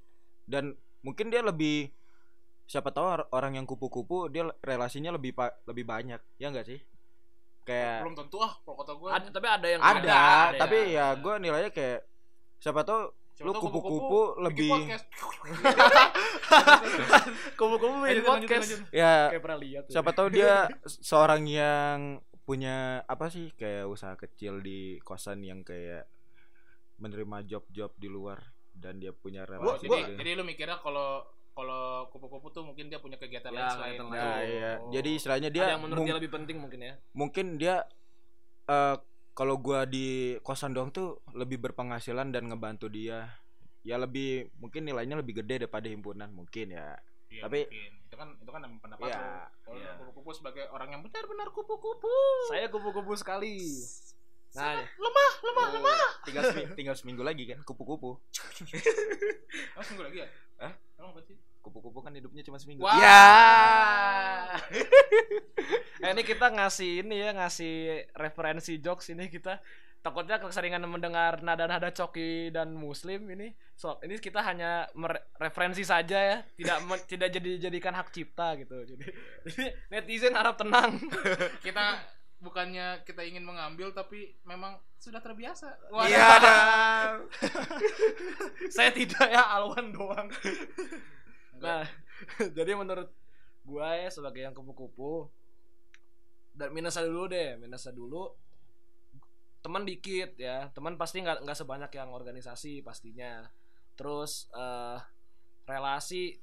[0.43, 1.93] Dan mungkin dia lebih
[2.65, 6.17] siapa tahu or- orang yang kupu-kupu dia relasinya lebih pa- lebih banyak.
[6.35, 6.81] Ya enggak sih?
[7.61, 11.13] Kayak belum tentu ah kalau kata gue ada tapi ada yang ada, ada, tapi ya.
[11.13, 12.05] ya gue nilainya kayak
[12.57, 14.69] siapa tahu Siapa lu kupu-kupu lebih-
[17.57, 18.69] kupu-kupu bikin Lanjut, lanjut, podcast.
[18.69, 18.81] lanjut.
[18.91, 19.91] ya kayak pernah lihat ya.
[19.91, 20.53] siapa tahu dia
[20.85, 21.97] seorang yang
[22.45, 26.05] punya apa sih kayak usaha kecil di kosan yang kayak
[26.95, 28.39] menerima job-job di luar
[28.71, 30.13] dan dia punya Oh, relasi jadi gitu.
[30.21, 34.07] jadi lu mikirnya kalau kalau kupu-kupu tuh mungkin dia punya kegiatan Ya, lain selain kegiatan
[34.11, 34.47] Nah, lain.
[34.51, 34.71] iya.
[34.77, 34.91] Oh.
[34.91, 37.75] Jadi istilahnya ada dia yang menurut dia lebih penting mungkin ya mungkin dia
[38.65, 38.95] eh
[39.31, 43.31] kalau gua di kosan doang tuh lebih berpenghasilan dan ngebantu dia.
[43.81, 46.95] Ya lebih mungkin nilainya lebih gede daripada himpunan mungkin ya.
[47.35, 47.91] Iya, Tapi- mungkin.
[48.07, 49.11] itu kan itu kan pendapat lu.
[49.11, 49.91] Kalau iya.
[49.99, 52.15] kupu-kupu sebagai orang yang benar-benar kupu-kupu.
[52.47, 53.59] saya kupu-kupu sekali
[54.55, 56.09] nah lemah, lemah, lemah.
[56.23, 58.15] Tinggal semi- tinggal seminggu lagi kan kupu-kupu.
[59.75, 60.27] Oh, seminggu lagi ya?
[60.63, 60.71] Hah?
[60.95, 61.35] Emang apa sih?
[61.59, 62.87] Kupu-kupu kan hidupnya cuma seminggu.
[62.87, 62.95] Wah.
[62.95, 63.27] Ya.
[66.07, 69.59] eh, ini kita ngasih ini ya ngasih referensi jokes ini kita
[70.05, 73.57] takutnya keseringan mendengar nada-nada coki dan muslim ini.
[73.73, 76.37] So ini kita hanya mere- referensi saja ya.
[76.45, 76.77] Tidak
[77.11, 78.85] tidak jadi jadikan hak cipta gitu.
[78.85, 79.09] Jadi,
[79.49, 81.01] jadi netizen harap tenang.
[81.65, 81.97] Kita
[82.35, 85.81] bukannya kita ingin mengambil tapi memang sudah terbiasa.
[86.05, 86.29] Iya.
[88.69, 90.29] Saya tidak ya Alwan doang.
[91.57, 91.81] Nah
[92.53, 93.09] jadi menurut
[93.65, 95.25] gua ya sebagai yang kupu-kupu
[96.53, 98.44] dan minusnya dulu deh minusnya dulu
[99.65, 100.69] teman dikit ya.
[100.77, 103.49] Teman pasti nggak nggak sebanyak yang organisasi pastinya.
[103.97, 105.01] Terus eh
[105.65, 106.37] relasi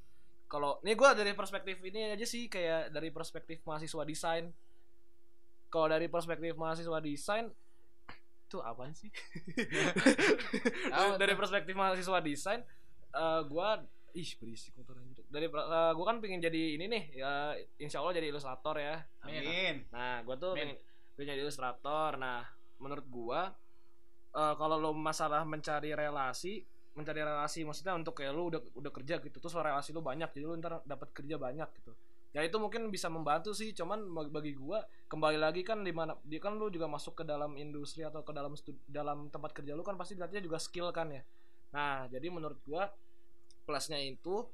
[0.51, 4.51] kalau ini gua dari perspektif ini aja sih kayak dari perspektif mahasiswa desain.
[5.71, 7.47] Kalau dari perspektif mahasiswa desain
[8.51, 9.09] itu apa sih?
[11.23, 12.61] Dari perspektif mahasiswa desain
[13.13, 13.79] eh gua
[14.13, 15.25] ih berisik motor anjir.
[15.33, 19.01] dari eh, gua kan pengen jadi ini nih ya insya Allah jadi ilustrator ya.
[19.25, 19.89] Amin.
[19.89, 20.77] nah gua tuh Amin.
[20.77, 20.77] pengen,
[21.17, 22.21] pengen jadi ilustrator.
[22.21, 22.45] Nah
[22.83, 23.55] menurut gua
[24.35, 29.17] eh, kalau lo masalah mencari relasi mencari relasi maksudnya untuk kayak lu udah udah kerja
[29.25, 31.93] gitu terus relasi lu banyak jadi lu ntar dapat kerja banyak gitu.
[32.33, 34.81] Ya itu mungkin bisa membantu sih cuman bagi, gua
[35.13, 38.33] kembali lagi kan di mana dia kan lu juga masuk ke dalam industri atau ke
[38.33, 41.23] dalam studi, dalam tempat kerja lu kan pasti dilihatnya juga skill kan ya.
[41.77, 42.89] Nah jadi menurut gua
[43.69, 44.49] plusnya itu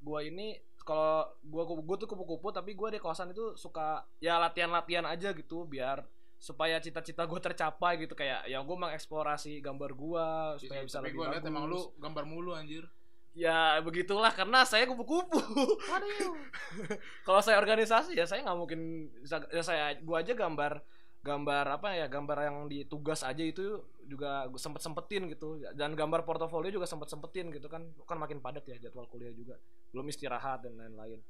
[0.00, 5.08] gua ini kalau gua gua tuh kupu-kupu tapi gua di kawasan itu suka ya latihan-latihan
[5.08, 6.04] aja gitu biar
[6.42, 8.18] supaya cita-cita gue tercapai gitu.
[8.18, 10.26] Kayak ya gue mengeksplorasi gambar gua
[10.58, 12.90] supaya bisa Tapi lebih gue lihat bagus emang lu gambar mulu anjir.
[13.32, 15.40] ya begitulah karena saya kupu-kupu.
[17.26, 19.08] Kalau saya organisasi ya saya nggak mungkin
[19.48, 20.84] ya saya gua aja gambar
[21.22, 25.62] gambar apa ya gambar yang di tugas aja itu juga sempet sempetin gitu.
[25.72, 27.86] Dan gambar portofolio juga sempet sempetin gitu kan.
[28.04, 29.56] Kan makin padat ya jadwal kuliah juga.
[29.94, 31.22] Belum istirahat dan lain-lain.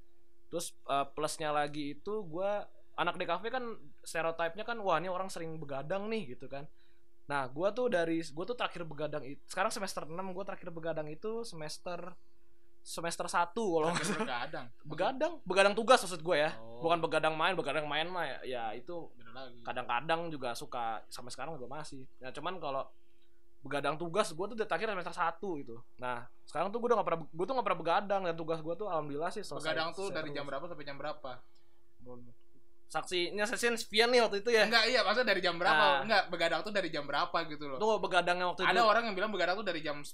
[0.51, 3.64] Terus eh, plusnya lagi itu gua anak DKV kan
[4.05, 6.68] stereotipnya kan wah ini orang sering begadang nih gitu kan.
[7.31, 11.09] Nah gua tuh dari gua tuh terakhir begadang itu sekarang semester 6 gua terakhir begadang
[11.09, 12.12] itu semester
[12.83, 14.66] semester 1 kalau begadang?
[14.83, 16.50] Begadang begadang tugas maksud gue ya.
[16.59, 16.83] Oh.
[16.83, 19.07] bukan begadang main begadang main mah ya, ya itu
[19.62, 22.02] kadang-kadang juga suka sampai sekarang juga masih.
[22.18, 22.83] Nah cuman kalau
[23.62, 25.78] begadang tugas gue tuh dari terakhir semester satu gitu.
[26.02, 28.74] Nah sekarang tuh gue udah gak pernah gue tuh gak pernah begadang dan tugas gue
[28.74, 31.31] tuh alhamdulillah sih selesai begadang tuh dari jam berapa sampai jam berapa
[32.92, 36.05] saksinya sesian Spian nih waktu itu ya enggak iya maksudnya dari jam berapa Ah.
[36.05, 39.16] enggak begadang tuh dari jam berapa gitu loh tuh begadangnya waktu itu ada orang yang
[39.16, 40.12] bilang begadang tuh dari jam 10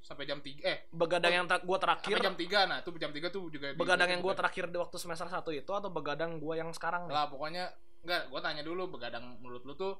[0.00, 3.28] sampai jam 3 eh begadang yang gue terakhir sampai jam 3 nah itu jam 3
[3.28, 4.40] tuh juga di- begadang yang gue begadang.
[4.40, 7.12] terakhir di waktu semester satu itu atau begadang gue yang sekarang nih?
[7.12, 7.64] lah pokoknya
[8.00, 9.92] enggak gua tanya dulu begadang menurut lu tuh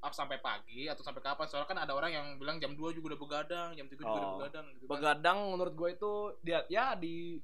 [0.00, 3.14] up sampai pagi atau sampai kapan soalnya kan ada orang yang bilang jam 2 juga
[3.14, 4.34] udah begadang jam 3 juga udah Oh.
[4.36, 4.90] begadang gitu kan.
[4.92, 7.38] begadang menurut gue itu dia ya di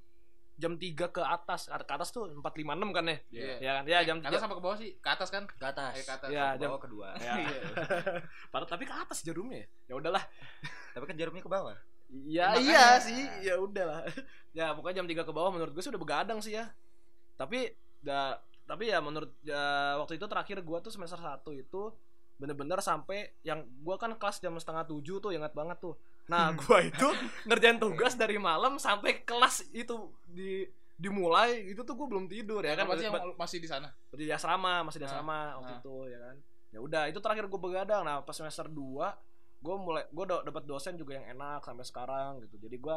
[0.59, 3.55] jam 3 ke atas ke atas tuh 456 kan ya Iya.
[3.59, 5.95] ya kan ya jam ke atas sampai ke bawah sih ke atas kan ke atas
[5.95, 6.29] Eh, ke atas.
[6.29, 7.35] Ya, ke jam- bawah kedua ya.
[8.49, 9.95] Padahal tapi ke atas jarumnya ya.
[9.95, 10.25] Udahlah.
[10.95, 11.77] tapi kan jarumnya ke bawah
[12.09, 13.05] Iya Ya, iya makanya.
[13.05, 14.01] sih, ya udahlah.
[14.57, 16.73] ya pokoknya jam 3 ke bawah menurut gue sih udah begadang sih ya.
[17.37, 17.69] Tapi
[18.01, 19.61] da, tapi ya menurut ya,
[19.97, 21.93] waktu itu terakhir gue tuh semester 1 itu
[22.35, 25.95] bener-bener sampai yang gue kan kelas jam setengah tujuh tuh ingat banget tuh
[26.29, 27.09] nah gue itu
[27.49, 32.75] ngerjain tugas dari malam sampai kelas itu di dimulai itu tuh gue belum tidur ya
[32.75, 32.91] kan?
[32.99, 33.95] Sih yang masih di sana?
[34.13, 35.81] di asrama masih di Nah, asrama waktu nah.
[35.81, 36.37] itu ya kan?
[36.75, 38.03] Ya udah itu terakhir gue begadang.
[38.03, 42.43] Nah pas semester 2 gue mulai gue udah dapat dosen juga yang enak sampai sekarang
[42.43, 42.59] gitu.
[42.59, 42.97] Jadi gue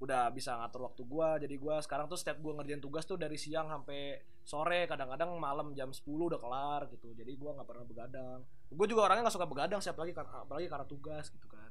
[0.00, 3.34] udah bisa ngatur waktu gue jadi gue sekarang tuh setiap gue ngerjain tugas tuh dari
[3.34, 4.86] siang sampai sore.
[4.86, 7.10] Kadang-kadang malam jam 10 udah kelar gitu.
[7.18, 8.46] Jadi gue nggak pernah begadang.
[8.70, 11.69] Gue juga orangnya nggak suka begadang siap lagi apalagi karena tugas gitu kan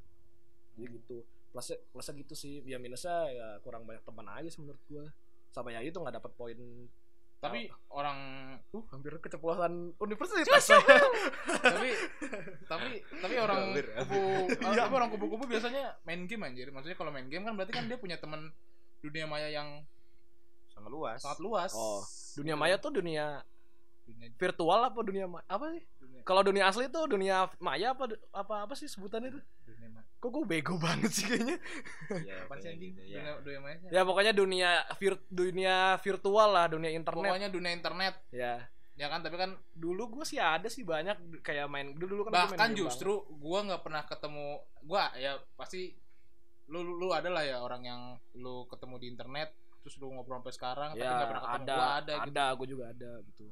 [0.80, 1.18] jadi gitu.
[1.52, 2.64] Plusnya plusnya gitu sih.
[2.64, 5.06] Ya minusnya ya kurang banyak teman aja sih menurut gue
[5.50, 6.60] sama ya itu nggak dapat poin.
[7.40, 8.20] Tapi orang
[8.76, 10.44] uh hampir keceplosan universitas.
[11.64, 11.90] Tapi
[12.68, 12.90] tapi
[13.24, 14.22] tapi orang Hampir, kubu
[14.76, 16.68] tapi orang kubu-kubu biasanya main game anjir.
[16.70, 18.52] Maksudnya kalau main game kan berarti kan dia punya teman
[19.00, 19.88] dunia maya yang
[20.76, 21.20] sangat luas.
[21.24, 21.72] sangat luas.
[21.72, 22.04] Oh,
[22.40, 23.40] dunia maya tuh dunia
[24.04, 25.84] dunia, virtual apa dunia ma- apa sih?
[26.28, 29.40] Kalau dunia asli tuh dunia maya apa apa apa sih sebutannya itu
[30.20, 31.58] kok gue bego banget sih kayaknya?
[32.28, 32.38] Ya,
[32.76, 33.40] gitu, ya.
[33.40, 37.32] dunia, ya pokoknya dunia vir, dunia virtual lah dunia internet.
[37.32, 38.14] Pokoknya dunia internet.
[38.36, 38.68] Ya
[39.00, 42.32] ya kan tapi kan dulu gue sih ada sih banyak kayak main dulu dulu kan
[42.36, 45.96] gua main bahkan game justru gua nggak pernah ketemu gua ya pasti
[46.68, 48.02] lu lu, lu ada lah ya orang yang
[48.36, 51.00] lu ketemu di internet terus lu ngobrol sampai sekarang banget.
[51.00, 51.56] tapi ya nggak pernah ketemu.
[51.64, 52.58] ada gua ada, ada, gitu.
[52.60, 53.46] gue juga ada gitu.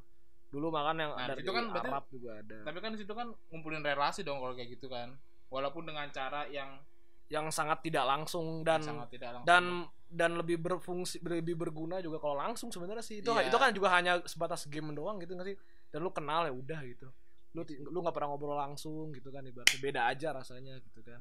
[0.47, 2.57] Dulu makan yang Nah, dari itu kan berarti- Arab juga ada.
[2.63, 5.15] Tapi kan di situ kan ngumpulin relasi dong kalau kayak gitu kan
[5.47, 6.79] walaupun dengan cara yang
[7.27, 9.47] yang sangat tidak langsung dan sangat tidak langsung.
[9.47, 9.63] dan
[10.07, 13.19] dan lebih berfungsi lebih berguna juga kalau langsung sebenarnya sih.
[13.19, 13.51] Itu Iya.
[13.51, 15.57] itu kan juga hanya sebatas game doang gitu nggak sih?
[15.91, 17.11] Dan lu kenal ya udah gitu.
[17.51, 21.19] Lu lu nggak pernah ngobrol langsung gitu kan ibaratnya beda aja rasanya gitu kan.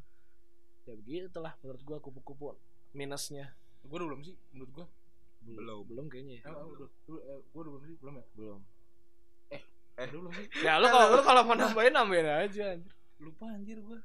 [0.87, 2.55] Ya begitulah menurut gua kupu-kupu
[2.95, 3.51] minusnya.
[3.83, 4.87] Gua udah belum sih menurut gua.
[5.43, 5.83] Belum.
[5.91, 6.07] Belum.
[6.07, 6.43] Kayaknya ya.
[6.47, 8.25] Eh, udah, udah, eh, gua udah belum sih belum ya?
[8.39, 8.61] Belum.
[9.97, 10.47] Eh belum sih?
[10.63, 12.93] Ya lu kalau lu kalau mau nambahin nambahin aja anjir.
[13.17, 13.99] lupa anjir gua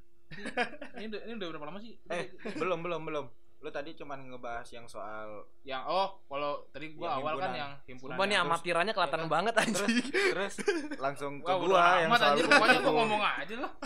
[0.96, 1.94] ini udah ini udah berapa lama sih?
[2.08, 3.26] Eh belum belum belum.
[3.62, 7.72] Lu tadi cuman ngebahas yang soal yang oh kalau tadi gua Yang awal kan yang
[7.86, 9.30] himpunan Sumpah nih amatirannya kelihatan ya kan?
[9.30, 10.10] banget terus anjing.
[10.10, 10.54] Terus
[10.98, 12.98] langsung ke Wah, gua yang amat soal anjir pokoknya gua kupu-kupu.
[12.98, 13.72] ngomong aja lah.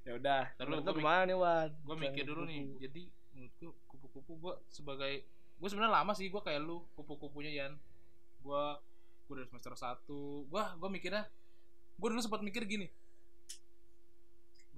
[0.00, 1.68] Ya udah Ntar lu, menurut gua gimana nih Wan?
[1.68, 2.62] Tentang mikir dulu nih.
[2.80, 5.12] jadi menurutku kupu-kupu gue sebagai
[5.54, 7.76] gue sebenarnya lama sih gue kayak lu kupu-kupunya Yan.
[8.40, 8.62] Gue
[9.28, 10.08] gue dari semester 1
[10.48, 11.28] gue gue mikirnya
[11.94, 12.88] gue dulu sempat mikir gini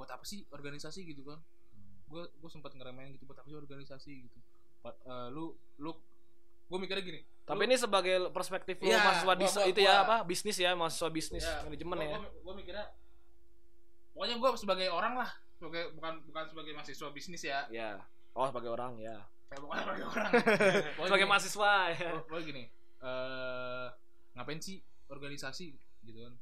[0.00, 1.36] buat apa sih organisasi gitu kan?
[2.08, 4.38] Gue gue sempat ngeremehin gitu buat apa sih organisasi gitu.
[4.82, 5.92] Eh, lu lu
[6.66, 7.20] gue mikirnya gini.
[7.44, 10.16] Tapi lu- ini sebagai perspektif lu Iya, mahasiswa gua- gua- itu ya gua- apa?
[10.24, 12.18] Bisnis ya mahasiswa bisnis Ya, manajemen gua, ya.
[12.40, 12.86] gua mikirnya
[14.10, 17.68] pokoknya gue sebagai orang lah sebagai bukan bukan sebagai mahasiswa bisnis ya.
[17.68, 18.00] Ya
[18.32, 19.16] oh sebagai orang ya.
[19.50, 20.30] Ya pokoknya sebagai orang.
[20.96, 21.26] Sebagai gini.
[21.28, 22.10] mahasiswa ya.
[22.22, 22.64] Pokoknya gini
[23.00, 23.86] eh
[24.32, 26.34] ngapain sih organisasi gitu kan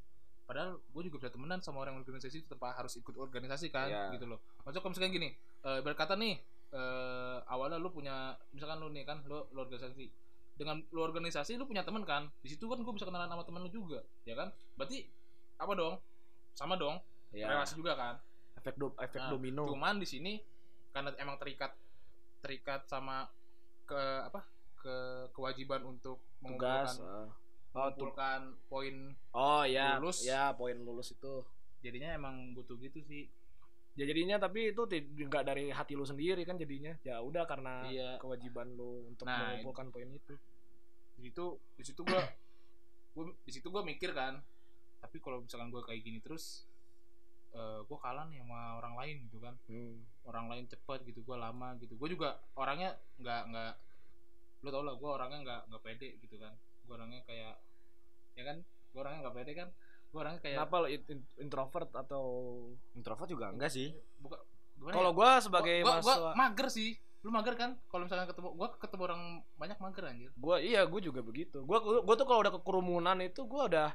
[0.48, 4.16] padahal gue juga bisa temenan sama orang organisasi tetap harus ikut organisasi kan Iya.
[4.16, 4.40] gitu loh.
[4.64, 9.20] Maksudnya kalau misalkan gini eh berkata nih eh awalnya lu punya misalkan lu nih kan
[9.28, 10.08] lu, lu organisasi.
[10.56, 13.60] Dengan lu organisasi lu punya temen kan di situ kan gue bisa kenalan sama temen
[13.60, 14.48] lu juga ya kan?
[14.74, 15.04] Berarti
[15.54, 15.94] apa dong?
[16.56, 16.96] Sama dong
[17.30, 18.16] ya relasi juga kan?
[18.56, 19.68] Efek do, efek Nah, domino.
[19.68, 20.40] cuman di sini
[20.90, 21.76] karena emang terikat
[22.40, 23.28] terikat sama
[23.84, 24.40] ke apa
[24.78, 24.94] ke
[25.30, 27.28] kewajiban untuk mengumpulkan tugas uh,
[27.70, 28.94] oh mengumpulkan poin
[29.30, 29.96] oh ya.
[29.96, 30.22] Lulus.
[30.22, 31.44] ya poin lulus itu.
[31.78, 33.28] Jadinya emang butuh gitu sih.
[33.94, 36.94] Ya jadinya tapi itu ti- nggak dari hati lu sendiri kan jadinya.
[37.02, 38.10] Ya udah karena Iya.
[38.16, 40.34] kewajiban lu untuk Nah, mengumpulkan poin itu.
[41.14, 42.22] di situ di situ gua
[43.10, 44.38] gua di situ gua mikir kan
[44.98, 46.62] tapi kalau misalkan gua kayak gini terus
[47.50, 49.54] eh gua kalah nih sama orang lain gitu kan.
[49.66, 49.98] Hmm.
[50.22, 51.96] orang lain cepet gitu gua lama gitu.
[51.96, 53.72] Gue juga orangnya nggak nggak
[54.58, 56.50] lo tau lah gue orangnya nggak nggak pede gitu kan
[56.88, 57.54] gue orangnya kayak
[58.32, 59.68] ya kan gue orangnya nggak pede kan
[60.08, 62.24] gue orangnya kayak Kenapa lo in- in- introvert atau
[62.96, 63.92] introvert juga enggak sih.
[64.16, 64.40] Buka
[64.72, 65.16] gimana kalau ya?
[65.20, 66.90] gua sebagai gua, gua mahasiswa mager sih.
[67.20, 67.70] Lu mager kan?
[67.92, 69.22] Kalau misalnya ketemu gua ketemu orang
[69.60, 70.30] banyak mager anjir.
[70.32, 71.60] Gua iya gua juga begitu.
[71.60, 73.88] Gua gua tuh kalau udah kekerumunan itu gua udah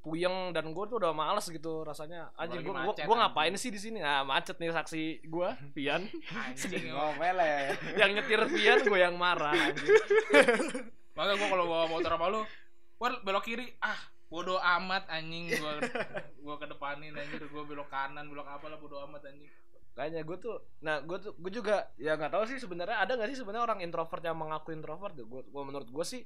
[0.00, 2.34] puyeng dan gua tuh udah males gitu rasanya.
[2.34, 4.02] Gua, gua, macet, gua ngapain sih di sini?
[4.02, 6.02] Nah macet nih saksi gua Pian
[6.34, 7.78] anjing ngomel ya.
[7.94, 9.54] Yang nyetir Pian gua yang marah
[11.20, 12.40] makanya gua kalau bawa motor sama lu
[12.96, 13.76] war belok kiri.
[13.84, 14.00] Ah
[14.32, 15.52] bodoh amat anjing.
[15.60, 15.76] Gua
[16.40, 17.44] gua kedepanin anjir.
[17.52, 19.52] Gua belok kanan belok apa lah bodoh amat anjing.
[19.92, 23.36] Kayaknya gue tuh nah gue tuh gue juga ya nggak tahu sih sebenarnya ada nggak
[23.36, 25.12] sih sebenarnya orang introvert yang mengaku introvert?
[25.18, 26.24] Gue gue menurut gue sih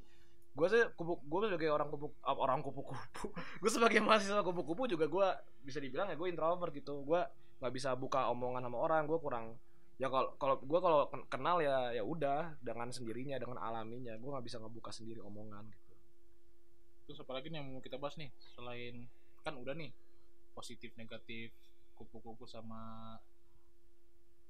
[0.54, 3.34] gue sih kupu gue sebagai orang kupu orang kupu-kupu.
[3.64, 5.26] Gue sebagai mahasiswa kupu-kupu juga gue
[5.66, 7.02] bisa dibilang ya gue introvert gitu.
[7.02, 7.26] Gue
[7.58, 9.58] nggak bisa buka omongan sama orang gue kurang
[9.94, 14.14] ya kalau kalau gue kalau ken- kenal ya ya udah dengan sendirinya dengan alaminya.
[14.18, 15.94] Gue nggak bisa ngebuka sendiri omongan gitu.
[17.06, 18.30] Terus apalagi nih yang mau kita bahas nih?
[18.56, 19.06] Selain
[19.44, 19.92] kan udah nih
[20.56, 21.52] positif negatif
[21.94, 23.14] kupu-kupu sama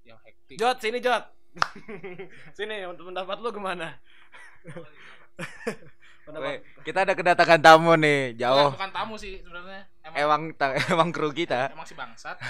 [0.04, 0.56] yang hektik.
[0.56, 1.24] Jot sini Jot.
[2.58, 3.94] Sini pendapat lu gimana?
[6.24, 8.72] Weh, kita ada kedatangan tamu nih jauh.
[8.72, 9.84] bukan tamu sih sebenarnya.
[10.00, 10.42] Emang emang
[10.92, 11.68] emang kru kita.
[11.68, 12.40] Emang si bangsat.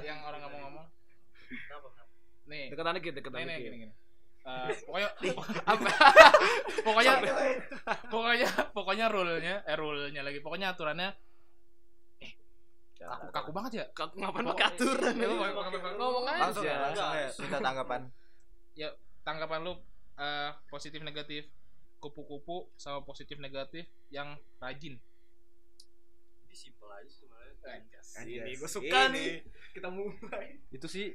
[0.00, 0.95] Yang orang ngomong-ngomong
[2.46, 2.70] nih.
[2.72, 3.94] Deketan dikit deketan nih nih dikit gini gini.
[4.46, 5.08] Eh, pokoknya
[6.86, 7.12] pokoknya
[8.10, 10.38] pokoknya pokoknya rule-nya eh rule-nya lagi.
[10.40, 11.10] Pokoknya aturannya
[12.96, 13.84] kaku kaku banget ya?
[13.94, 15.14] Kaku ngapain Pokoknya- pakai aturan?
[15.14, 16.78] Ya, ya, pokoknya- pokoknya- ngomong langsung aja ya.
[16.90, 17.28] Langsung ya.
[17.46, 18.00] Minta tanggapan
[19.26, 19.72] tanggapan lu
[20.16, 21.42] eh, positif negatif
[21.98, 24.94] kupu-kupu sama positif negatif yang rajin.
[26.46, 28.46] Ini simpel aja sih sebenarnya.
[28.46, 29.12] Ini gue suka Ini.
[29.12, 29.30] nih.
[29.74, 30.62] Kita mulai.
[30.70, 31.10] Itu sih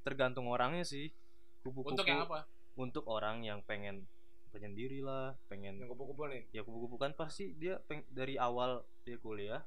[0.00, 1.12] tergantung orangnya sih.
[1.60, 2.48] Kupu-kupu untuk yang apa?
[2.74, 4.08] Untuk orang yang pengen
[4.50, 6.42] penyendiri lah, pengen yang kupu-kupu nih?
[6.50, 9.62] Ya kupu-kupu kan pasti dia peng- dari awal dia kuliah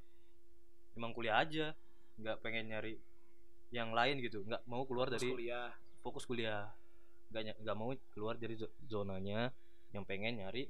[0.94, 1.74] emang kuliah aja
[2.22, 3.02] nggak pengen nyari
[3.74, 5.70] yang lain gitu nggak mau keluar Terus dari kuliah.
[6.02, 6.70] fokus kuliah.
[7.34, 9.50] Nggak nggak mau keluar dari zo- zonanya
[9.90, 10.70] yang pengen nyari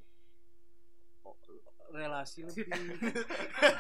[1.94, 2.66] relasi lebih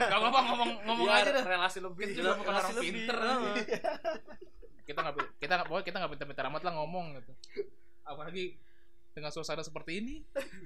[0.03, 1.45] Gak apa-apa ngomong ngomong Iya, aja dah.
[1.47, 2.85] relasi lebih Kita juga bukan orang lebih.
[2.85, 3.17] pinter.
[3.17, 3.55] Heeh.
[4.83, 7.31] kita nggak kita nggak pokoknya kita nggak pinter-pinter amat lah ngomong gitu.
[8.03, 8.45] Apalagi
[9.13, 10.15] dengan suasana seperti ini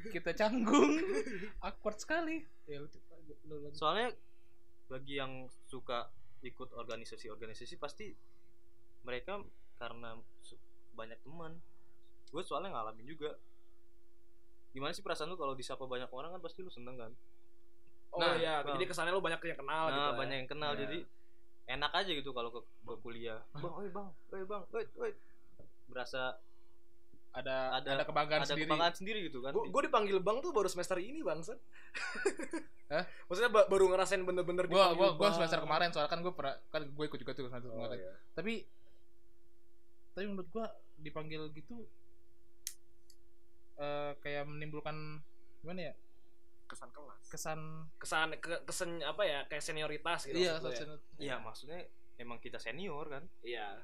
[0.10, 0.92] kita canggung
[1.62, 2.42] awkward sekali.
[2.66, 2.84] Ya
[3.72, 4.12] soalnya
[4.88, 6.10] bagi yang suka
[6.42, 8.12] ikut organisasi-organisasi pasti
[9.02, 9.40] mereka
[9.76, 10.18] karena
[10.94, 11.54] banyak teman
[12.28, 13.38] gue soalnya ngalamin juga
[14.70, 17.12] gimana sih perasaan lu kalau disapa banyak orang kan pasti lu seneng kan
[18.10, 18.74] oh Nah, iya nah.
[18.74, 20.18] jadi kesannya lu banyak yang kenal gitu nah lah ya.
[20.18, 20.80] banyak yang kenal Iya.
[20.82, 20.98] jadi
[21.68, 25.12] enak aja gitu kalau ke, ke kuliah bang oi bang oi bang oi oi
[25.86, 26.36] berasa
[27.30, 28.66] ada ada, ada kebanggaan ada sendiri.
[28.66, 31.60] kebanggaan sendiri gitu kan gue dipanggil bang tuh baru semester ini bangsat
[32.88, 33.04] Hah?
[33.28, 35.36] maksudnya ba- baru ngerasain bener-bener Gua dipanggil gua gua Bang.
[35.36, 38.00] semester kemarin soalnya kan gue pernah kan gue ikut juga tuh semester oh, kemarin.
[38.00, 38.14] iya.
[38.32, 38.54] Tapi
[40.10, 41.84] tapi menurut gua dipanggil gitu
[43.78, 45.22] eh kayak menimbulkan
[45.62, 45.94] gimana ya?
[46.68, 47.24] Kesan kelas.
[47.30, 47.60] Kesan
[47.96, 49.40] kesan ke, kesan apa ya?
[49.46, 51.00] Kayak senioritas gitu iya maksud lu ya.
[51.18, 51.80] iya maksudnya
[52.18, 53.24] emang kita senior kan?
[53.42, 53.80] Iya.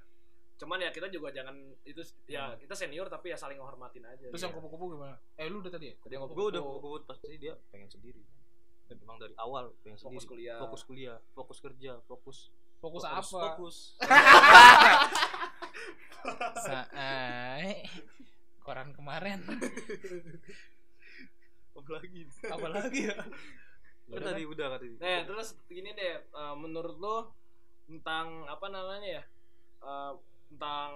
[0.58, 4.41] Cuman ya kita juga jangan itu ya kita senior tapi ya saling menghormatin aja terus
[4.41, 4.49] Iya.
[4.49, 5.15] yang kupu-kupu gimana?
[5.38, 5.95] Eh lu udah tadi ya?
[6.01, 6.51] Tadi yang gue kupu-kupu.
[6.53, 8.21] udah kupu pasti dia pengen sendiri.
[8.89, 10.51] Dan emang dari awal pengen fokus sendiri.
[10.51, 10.58] kuliah.
[10.60, 12.38] Fokus kuliah fokus kerja fokus
[12.82, 13.39] fokus, fokus apa?
[13.56, 13.75] fokus.
[16.65, 17.84] Saai
[18.63, 19.43] koran kemarin
[21.73, 23.15] apa lagi apa lagi ya
[24.06, 27.17] kan tadi udah kan tadi Nah, terus gini deh, eh, menurut lo
[27.84, 29.23] tentang apa namanya ya?
[29.82, 30.12] Eh,
[30.49, 30.91] tentang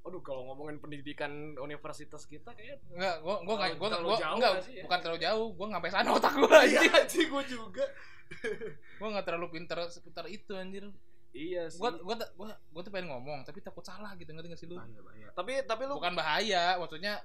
[0.00, 4.36] Aduh, kalau ngomongin pendidikan universitas kita kayak enggak gua gua nggak gua Terlalu gua jauh
[4.38, 4.82] enggak sih ya?
[4.86, 7.84] bukan terlalu jauh gua nggak sampai sana otak gua Iya, anjir anjing gue juga.
[8.96, 10.86] gua nggak terlalu pintar seputar itu anjir
[11.36, 11.76] Iya sih.
[11.76, 14.74] gua gua gua gua tuh pengen ngomong tapi takut salah gitu ngerti nggak sih lu
[14.74, 15.28] Bahaya, bahaya.
[15.30, 17.20] Tapi tapi lu bukan bahaya maksudnya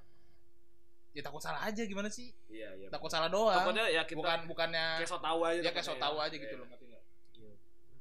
[1.11, 2.87] ya takut salah aja gimana sih Iya, iya.
[2.87, 5.59] takut salah doang Takutnya ya kita bukan bukannya kayak so tahu aja.
[5.59, 6.23] ya kayak so takutnya tahu ya.
[6.23, 6.57] aja gitu Iya.
[6.57, 7.03] loh ngerti nggak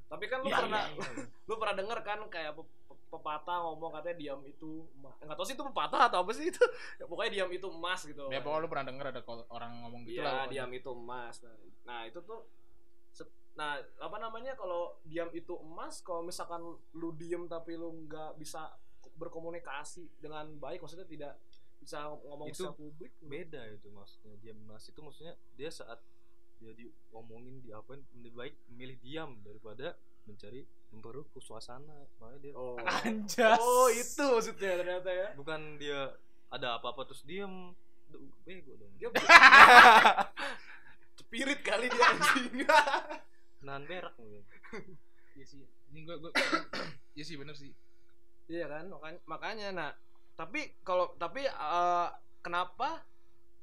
[0.07, 1.23] Tapi kan lu Iya, pernah iya, iya.
[1.47, 5.15] lu pernah denger kan kayak pe- pe- pepatah ngomong katanya diam itu emas.
[5.19, 6.59] Enggak tahu sih itu pepatah atau apa sih itu.
[6.99, 8.23] Ya, pokoknya diam itu emas gitu.
[8.25, 11.35] ya pokoknya lu pernah denger ada orang ngomong gitu Iya, lah diam itu emas.
[11.41, 11.55] Nah,
[11.85, 12.43] nah, itu tuh
[13.57, 16.61] nah, apa namanya kalau diam itu emas, kalau misalkan
[16.95, 18.71] lu diem tapi lu nggak bisa
[19.17, 21.33] berkomunikasi dengan baik, maksudnya tidak
[21.81, 25.97] bisa ngomong Itu secara publik beda itu maksudnya diam mas itu maksudnya dia saat
[26.61, 29.97] dia diomongin diapain lebih baik memilih diam daripada
[30.29, 30.61] mencari
[30.93, 32.05] memperkeruh suasana.
[32.21, 32.77] Makanya dia oh.
[33.01, 33.57] Anjas.
[33.57, 35.27] oh itu maksudnya ternyata ya.
[35.33, 36.13] Bukan dia
[36.53, 37.73] ada apa-apa terus diam
[38.11, 38.93] Duh, bego dong.
[39.01, 39.09] Dia
[41.17, 42.53] spirit kali dia anjing
[43.61, 44.43] nahan berak mungkin
[45.31, 45.63] Iya sih.
[45.87, 46.31] Ini gua gua
[47.15, 47.71] Iya sih bener sih.
[48.45, 49.89] iya kan makanya makanya nah
[50.33, 52.07] tapi kalau tapi eh,
[52.41, 52.99] kenapa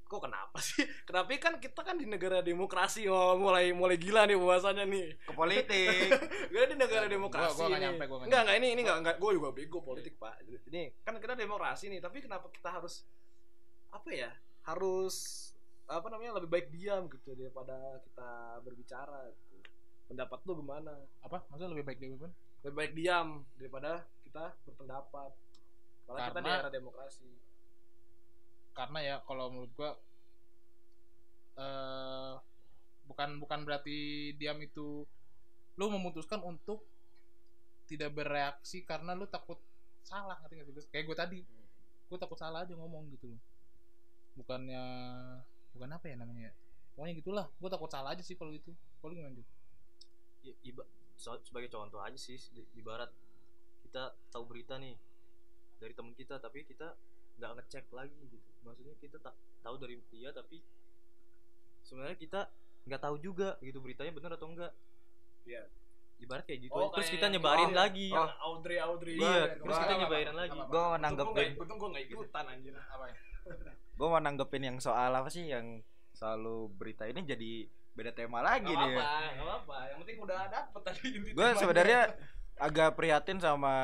[0.02, 4.34] kok kenapa sih kenapa kan kita kan di negara demokrasi oh mulai mulai gila nih
[4.34, 6.08] bahasanya nih ke politik
[6.48, 7.84] Gue di negara Gua- demokrasi gua nggak nih.
[7.84, 10.34] nyampe, gua nggak Enggak, enggak ini ini enggak enggak gue juga bego politik, Pak.
[10.64, 13.04] Ini kan kita demokrasi nih, tapi kenapa kita harus
[13.90, 14.32] apa ya?
[14.64, 15.16] Harus
[15.84, 18.28] apa namanya lebih baik diam gitu daripada kita
[18.60, 19.47] berbicara gitu.
[20.08, 20.92] Pendapat lu gimana?
[21.20, 21.44] Apa?
[21.52, 22.32] Maksudnya lebih baik mana?
[22.64, 23.28] Lebih baik diam
[23.60, 25.30] daripada kita berpendapat.
[26.08, 27.30] Karena kita di Karena- era demokrasi.
[28.72, 29.90] Karena ya kalau menurut gua
[31.58, 32.34] eh
[33.10, 35.02] bukan bukan berarti diam itu
[35.74, 36.86] lu memutuskan untuk
[37.90, 39.58] tidak bereaksi karena lu takut
[40.04, 40.86] salah ngerti sih Gus?
[40.92, 41.38] kayak gue tadi
[42.08, 43.40] gue takut salah aja ngomong gitu loh
[44.38, 44.82] bukannya
[45.74, 46.52] bukan apa ya namanya ya
[46.94, 48.70] pokoknya gitulah gue takut salah aja sih kalau gitu
[49.02, 49.46] kalau gimana Jul?
[50.62, 50.82] Iba
[51.14, 53.10] so- sebagai contoh aja sih di- ibarat
[53.82, 54.94] kita tahu berita nih
[55.76, 56.94] dari teman kita tapi kita
[57.36, 60.58] nggak ngecek lagi gitu maksudnya kita tak tahu dari dia tapi
[61.82, 62.40] sebenarnya kita
[62.84, 64.72] nggak tahu juga gitu beritanya benar atau enggak
[65.44, 65.64] Iya.
[66.18, 66.92] ibarat kayak gitu Oh, aja.
[66.92, 67.78] terus kayak kita nyebarin gitu.
[67.78, 69.14] lagi Yang Audrey Audrey.
[69.16, 72.74] iya terus kita nyebarin apa- lagi apa- gue mau nanggepin untung gue nggak ikutan anjir.
[72.76, 73.16] apa ya
[73.94, 75.80] gue mau nanggepin yang soal apa sih yang
[76.12, 77.52] selalu berita ini jadi
[77.98, 78.94] beda tema lagi Gak nih.
[78.94, 79.76] apa, gak apa.
[79.90, 82.00] Yang penting udah dapet tadi inti gue sebenarnya
[82.58, 83.74] agak prihatin sama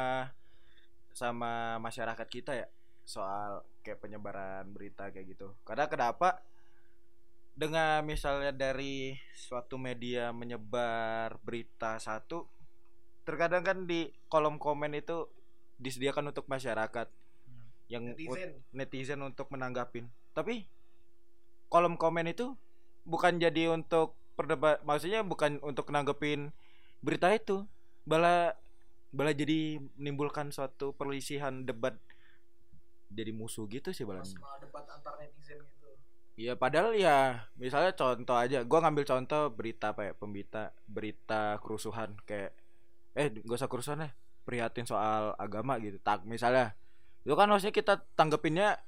[1.10, 2.66] sama masyarakat kita ya
[3.02, 5.50] soal kayak penyebaran berita kayak gitu.
[5.66, 6.38] Karena kenapa?
[7.54, 12.46] Dengan misalnya dari suatu media menyebar berita satu
[13.24, 15.26] terkadang kan di kolom komen itu
[15.78, 17.08] disediakan untuk masyarakat
[17.88, 18.50] yang ut- netizen.
[18.72, 20.64] netizen untuk menanggapin tapi
[21.68, 22.52] kolom komen itu
[23.05, 26.50] bukan jadi untuk perdebat maksudnya bukan untuk nanggepin
[27.05, 27.64] berita itu.
[28.05, 28.52] Bala
[29.14, 31.94] bala jadi menimbulkan suatu perlisihan debat
[33.14, 34.24] jadi musuh gitu sih bala.
[34.24, 35.88] Debat antar netizen gitu.
[36.34, 42.18] Iya padahal ya misalnya contoh aja gua ngambil contoh berita apa ya pembita berita kerusuhan
[42.26, 42.50] kayak
[43.14, 44.11] eh gak usah kerusuhan ya
[44.42, 46.74] prihatin soal agama gitu tak misalnya.
[47.24, 48.82] Itu kan harusnya kita tanggepinnya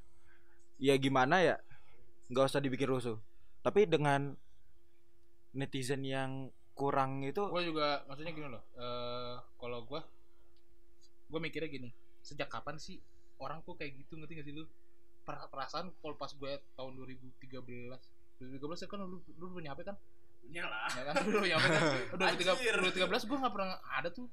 [0.77, 1.57] ya gimana ya
[2.29, 3.17] nggak usah dibikin rusuh
[3.67, 4.31] tapi dengan
[5.51, 10.01] netizen yang kurang itu gue juga maksudnya gini loh eh kalau gue
[11.27, 11.91] gue mikirnya gini
[12.23, 13.03] sejak kapan sih
[13.43, 14.65] orang tuh kayak gitu ngerti gak sih lu?
[15.27, 17.59] Per- perasaan kalau pas gue tahun 2013
[18.39, 19.97] 2013 ya kan lu lu udah nyampe kan?
[20.45, 20.87] Punya lah.
[20.93, 21.15] ya kan?
[21.27, 21.83] Lu udah nyampe kan?
[22.15, 22.75] Udah Anjir.
[22.79, 24.29] 2013 gue nggak pernah ada tuh.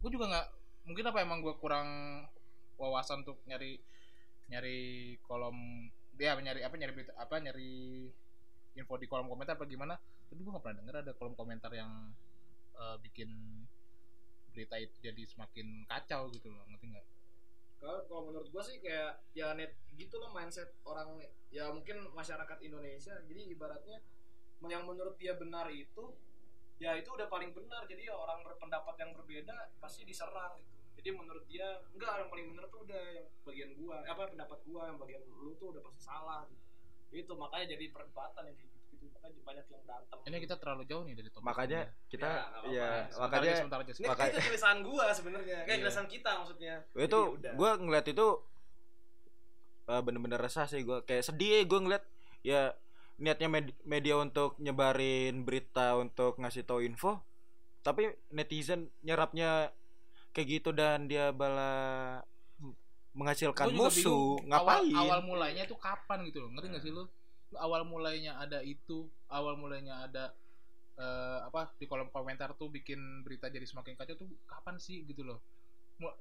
[0.00, 0.46] Gue juga nggak
[0.88, 1.88] mungkin apa emang gue kurang
[2.80, 3.76] wawasan untuk nyari
[4.46, 8.08] nyari kolom dia nyari apa nyari berita apa nyari
[8.76, 9.96] info di kolom komentar apa gimana
[10.28, 12.12] tapi gue nggak pernah denger ada kolom komentar yang
[12.76, 13.30] eh, bikin
[14.56, 17.06] berita itu jadi semakin kacau gitu loh ngerti nggak
[17.76, 21.20] Kalau menurut gua sih kayak ya net gitu loh mindset orang
[21.52, 23.14] ya mungkin masyarakat Indonesia.
[23.28, 24.00] Jadi ibaratnya
[24.66, 26.16] yang menurut dia benar itu
[26.80, 27.84] ya itu udah paling benar.
[27.84, 30.72] Jadi ya orang berpendapat yang berbeda pasti diserang gitu.
[30.96, 34.58] Jadi menurut dia enggak yang paling benar tuh udah yang bagian gua eh, apa pendapat
[34.64, 36.65] gua yang bagian lu tuh udah pasti salah gitu.
[37.08, 38.74] Itu makanya jadi perdebatan gitu-gitu.
[39.08, 40.16] Makanya banyak yang berantem.
[40.24, 42.08] ini kita terlalu jauh nih dari topik makanya ini.
[42.08, 42.88] kita Ya, ya.
[43.06, 45.58] Sebentar makanya aja, sebentar aja Ini Makanya- itu tulisan gua sebenarnya.
[45.60, 45.82] Kayak Iya.
[45.82, 46.74] tulisan kita maksudnya.
[46.88, 47.52] itu Jadi udah.
[47.54, 48.26] gue ngeliat itu
[49.86, 52.02] eh, bener-bener resah sih gue kayak sedih gue ngeliat
[52.42, 52.74] ya
[53.16, 57.22] niatnya med- media untuk nyebarin berita untuk ngasih tahu info
[57.80, 59.70] tapi netizen nyerapnya
[60.32, 62.18] kayak gitu dan dia bala
[63.16, 64.92] menghasilkan musuh bingung, ngapain?
[64.92, 67.04] awal, awal mulainya tuh kapan gitu loh ngerti nggak sih lu?
[67.48, 70.36] Lu awal mulainya ada itu awal mulainya ada
[70.96, 75.24] eh, apa di kolom komentar tuh bikin berita jadi semakin kacau tuh kapan sih gitu
[75.24, 75.40] loh?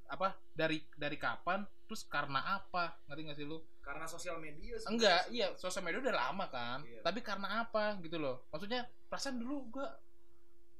[0.07, 3.59] Apa dari dari kapan terus karena apa ngerti nggak sih lu?
[3.83, 4.89] Karena sosial media sebenarnya.
[4.89, 7.03] enggak iya sosial media udah lama kan Iya.
[7.03, 8.47] tapi karena apa gitu loh?
[8.49, 9.87] Maksudnya perasaan dulu gua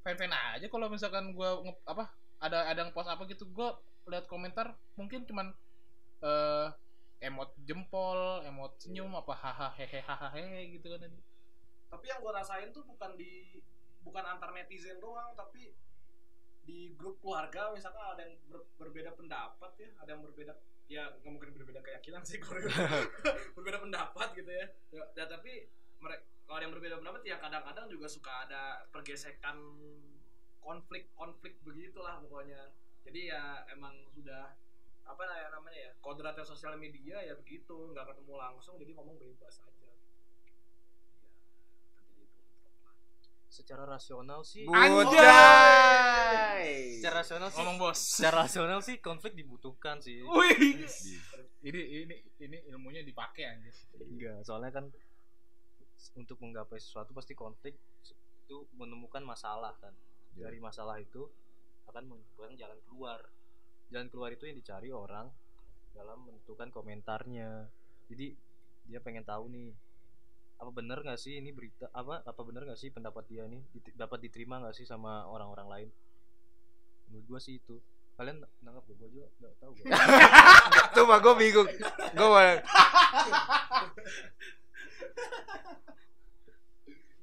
[0.02, 2.08] fan fan aja kalau misalkan gua nge- apa
[2.40, 5.50] ada ada yang post apa gitu gua lihat komentar mungkin cuman
[6.22, 6.68] eh
[7.26, 11.12] emot jempol emot senyum apa hahaha hehe hahaha hehe gitu kan
[11.90, 13.64] tapi yang gue rasain tuh bukan di
[14.04, 15.74] bukan antar netizen doang tapi
[16.66, 20.54] di grup keluarga misalkan ada yang ber- berbeda pendapat ya ada yang berbeda
[20.86, 22.62] ya nggak mungkin berbeda keyakinan sih kalau
[23.58, 24.66] berbeda pendapat gitu ya.
[24.94, 25.66] Ya, ya, tapi
[25.98, 29.58] mereka kalau ada yang berbeda pendapat ya kadang-kadang juga suka ada pergesekan
[30.62, 32.70] konflik konflik begitulah pokoknya.
[33.06, 34.54] Jadi ya emang sudah
[35.06, 39.62] apa ya namanya ya kodratnya sosial media ya begitu nggak ketemu langsung jadi ngomong bebas
[39.62, 39.86] aja.
[39.86, 40.12] Ya itu
[43.56, 45.00] secara rasional sih Bujay.
[47.00, 47.96] secara rasional sih ngomong bos.
[47.96, 50.20] secara rasional sih konflik dibutuhkan sih.
[50.26, 50.84] Wih.
[51.64, 53.72] ini ini ini ilmunya dipakai anjir.
[53.96, 54.92] Enggak soalnya kan
[56.20, 57.80] untuk menggapai sesuatu pasti konflik
[58.46, 59.96] itu menemukan masalah kan.
[60.36, 60.52] Ya.
[60.52, 61.32] dari masalah itu
[61.88, 63.24] akan menemukan jalan keluar
[63.90, 65.30] jalan keluar itu yang dicari orang
[65.96, 67.70] dalam menentukan komentarnya.
[68.12, 68.36] Jadi
[68.86, 69.74] dia pengen tahu nih
[70.56, 73.92] apa bener nggak sih ini berita apa apa bener nggak sih pendapat dia nih Dit-
[74.00, 75.90] dapat diterima nggak sih sama orang-orang lain?
[77.10, 77.78] Menurut gua sih itu.
[78.16, 79.86] Kalian nanggap gak gua juga nggak tahu gua.
[80.96, 81.68] Tuh mah gue bingung.
[82.16, 82.40] Gue mau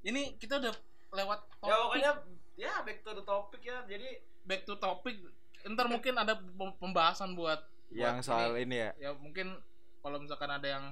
[0.02, 0.74] ini kita udah
[1.14, 1.70] lewat topik.
[1.70, 2.12] ya pokoknya
[2.58, 3.78] ya back to the topic ya.
[3.86, 4.08] Jadi
[4.44, 5.16] back to topic
[5.64, 8.62] ntar mungkin ada pem- pembahasan buat yang buat soal ini.
[8.64, 8.90] ini ya.
[8.98, 9.54] ya mungkin
[9.98, 10.84] kalau misalkan ada yang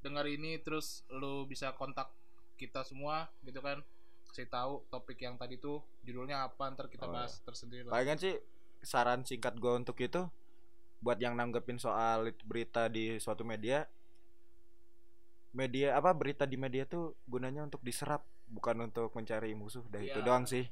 [0.00, 2.10] dengar ini terus lu bisa kontak
[2.54, 3.82] kita semua gitu kan
[4.26, 8.16] kasih tahu topik yang tadi tuh judulnya apa ntar kita Oh, bahas tersendiri lah Palingan
[8.16, 8.34] sih
[8.80, 10.28] saran singkat gue untuk itu
[10.98, 13.84] buat yang nanggepin soal it- berita di suatu media
[15.52, 20.12] media apa berita di media tuh gunanya untuk diserap bukan untuk mencari musuh dah itu
[20.14, 20.22] Iya.
[20.22, 20.68] doang sih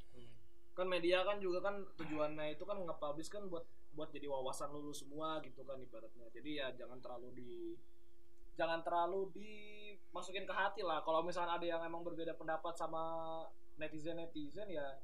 [0.74, 3.62] kan media kan juga kan tujuannya itu kan nge-publish kan buat
[3.94, 7.52] buat jadi wawasan lu semua gitu kan ibaratnya jadi ya jangan terlalu di
[8.58, 13.02] jangan terlalu dimasukin ke hati lah kalau misalnya ada yang emang berbeda pendapat sama
[13.78, 14.98] netizen netizen ya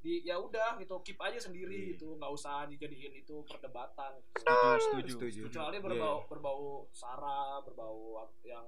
[0.00, 1.88] di ya udah gitu keep aja sendiri Iya.
[1.96, 4.48] gitu nggak usah dijadiin itu perdebatan gitu.
[4.80, 5.40] setuju setuju.
[5.52, 8.64] kecuali berbau berbau sara berbau yang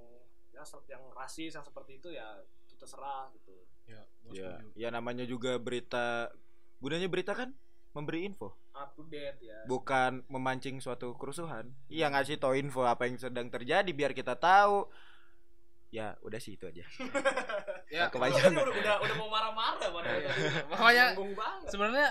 [0.52, 0.60] ya
[0.92, 2.36] yang rasis yang seperti itu ya
[2.82, 3.54] terserah gitu.
[3.86, 4.02] Ya
[4.34, 6.34] ya ya namanya juga berita
[6.82, 7.54] gunanya berita kan
[7.94, 8.50] memberi info.
[8.74, 9.62] Up to date ya.
[9.70, 11.70] Bukan memancing suatu kerusuhan.
[11.86, 14.90] Iya ngasih tau info apa yang sedang terjadi biar kita tahu.
[15.92, 16.82] Ya udah sih itu aja.
[17.92, 18.56] Ya kepanjangan.
[18.56, 19.76] Udah, udah udah mau marah-marah
[21.12, 21.68] Nanggung banget.
[21.68, 22.08] sebenarnya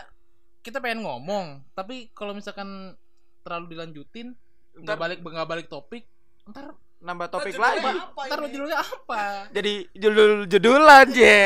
[0.61, 2.93] kita pengen ngomong tapi kalau misalkan
[3.41, 4.38] terlalu dilanjutin
[4.78, 6.05] nggak balik nggak balik topik
[6.45, 7.97] ntar nambah topik Judulnya lagi.
[7.99, 8.49] apa ntar ini?
[8.54, 9.22] judulnya apa?
[9.58, 11.39] Jadi judul judulan je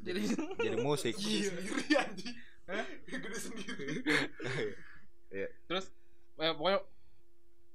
[0.00, 0.20] jadi
[0.64, 1.12] jadi musik.
[1.12, 2.34] Gila, sendiri anjing.
[3.06, 3.86] Gede sendiri.
[5.66, 5.84] Terus
[6.36, 6.78] eh, pokoknya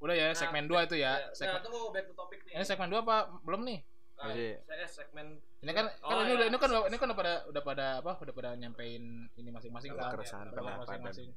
[0.02, 1.14] udah ya segmen 2 itu ya.
[1.14, 2.54] Nah segmen tunggu back to topic nih.
[2.56, 3.18] Ini segmen 2 apa?
[3.42, 3.80] Belum nih?
[4.16, 4.54] Nah, Masih.
[4.64, 5.26] saya segmen
[5.60, 6.36] ini kan kan Oh, ini iya.
[6.36, 8.12] udah ini kan udah- ini kan udah pada udah pada apa?
[8.18, 10.10] Udah pada nyampein ini masing-masing kan.
[10.10, 11.30] keresahan pendapat masing-masing.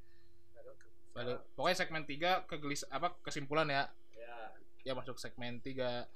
[1.15, 3.87] Lalu, pokoknya segmen 3 kegelis apa kesimpulan ya
[4.85, 6.07] ya masuk segmen 3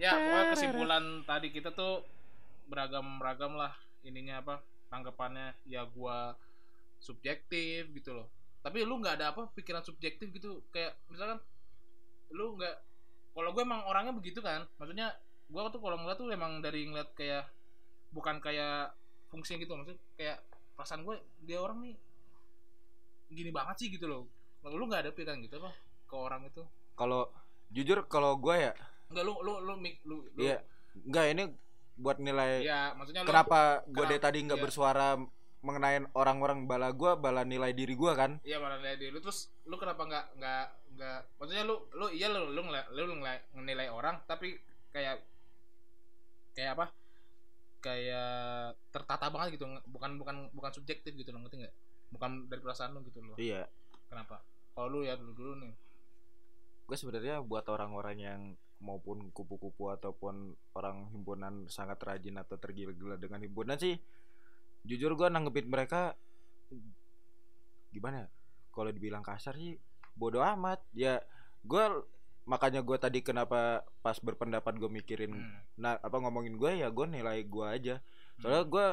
[0.00, 2.04] ya pokoknya kesimpulan tadi kita tuh
[2.70, 3.74] beragam-beragam lah
[4.06, 4.54] ininya apa
[4.88, 5.54] tanggapannya.
[5.66, 6.34] Ya gua
[7.00, 8.28] subjektif gitu loh.
[8.60, 10.64] Tapi lu nggak ada apa pikiran subjektif gitu.
[10.74, 11.40] Kayak misalkan
[12.30, 12.89] lu nggak
[13.30, 15.14] kalau gue emang orangnya begitu kan maksudnya
[15.50, 17.46] gua tuh kalau ngeliat tuh emang dari ngeliat kayak
[18.14, 18.94] bukan kayak
[19.30, 20.38] fungsinya gitu maksudnya kayak
[20.74, 21.16] perasaan gue
[21.46, 21.94] dia orang nih
[23.30, 24.22] gini banget sih gitu loh.
[24.66, 25.70] Lalu lu nggak ada pikiran gitu apa
[26.10, 26.62] ke orang itu?
[26.98, 27.30] Kalau
[27.70, 28.72] jujur kalau gue ya
[29.10, 30.58] Enggak lu lu lu mik- lu, lu iya.
[31.06, 31.44] Enggak ini
[32.00, 34.64] buat nilai ya maksudnya kenapa gue dari tadi nggak iya.
[34.64, 35.08] bersuara
[35.60, 38.42] mengenai orang-orang bala gue bala nilai diri gue kan?
[38.42, 39.22] Iya malah nilai diri lu.
[39.22, 40.64] Terus lu kenapa nggak nggak
[41.00, 41.20] nggak.
[41.40, 44.60] Maksudnya lu lu iya lu lu ngeliat lu nilai, nilai orang tapi
[44.92, 45.24] kayak
[46.52, 46.86] kayak apa?
[47.80, 51.74] Kayak tertata banget gitu bukan bukan bukan subjektif gitu loh ngerti nggak?
[52.12, 53.40] Bukan dari perasaan lu gitu loh.
[53.40, 53.64] Iya.
[54.12, 54.44] Kenapa?
[54.76, 55.72] Kalau lu ya dulu dulu nih.
[56.84, 58.40] Gue sebenarnya buat orang-orang yang
[58.80, 64.00] maupun kupu-kupu ataupun orang himpunan sangat rajin atau tergila-gila dengan himpunan sih
[64.88, 66.16] jujur gue nanggepin mereka
[67.92, 68.28] gimana ya?
[68.72, 69.76] kalau dibilang kasar sih
[70.12, 70.80] bodoh amat.
[70.90, 71.20] Ya
[71.60, 71.84] gue
[72.44, 75.60] makanya gue tadi kenapa pas berpendapat gue mikirin Hmm.
[75.76, 77.94] nah apa ngomongin gue ya gue nilai gue aja.
[78.36, 78.86] Soalnya gue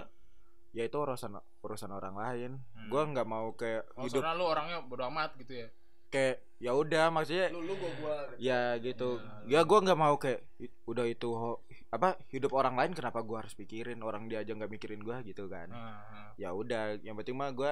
[0.71, 2.51] ya itu urusan urusan orang lain.
[2.71, 2.87] Hmm.
[2.87, 5.67] gue nggak mau kayak oh, hidup lu orangnya bodo amat gitu ya?
[6.07, 9.19] Kayak ya udah maksudnya lu lu gua gua ya gitu.
[9.43, 13.19] Ya, ya gue nggak mau kayak "Ih, udah itu ho- apa hidup orang lain kenapa
[13.21, 13.99] gue harus pikirin?
[13.99, 15.67] Orang dia aja nggak mikirin gue gitu kan.
[15.67, 16.31] Nah, nah.
[16.35, 17.71] ya udah yang penting mah gue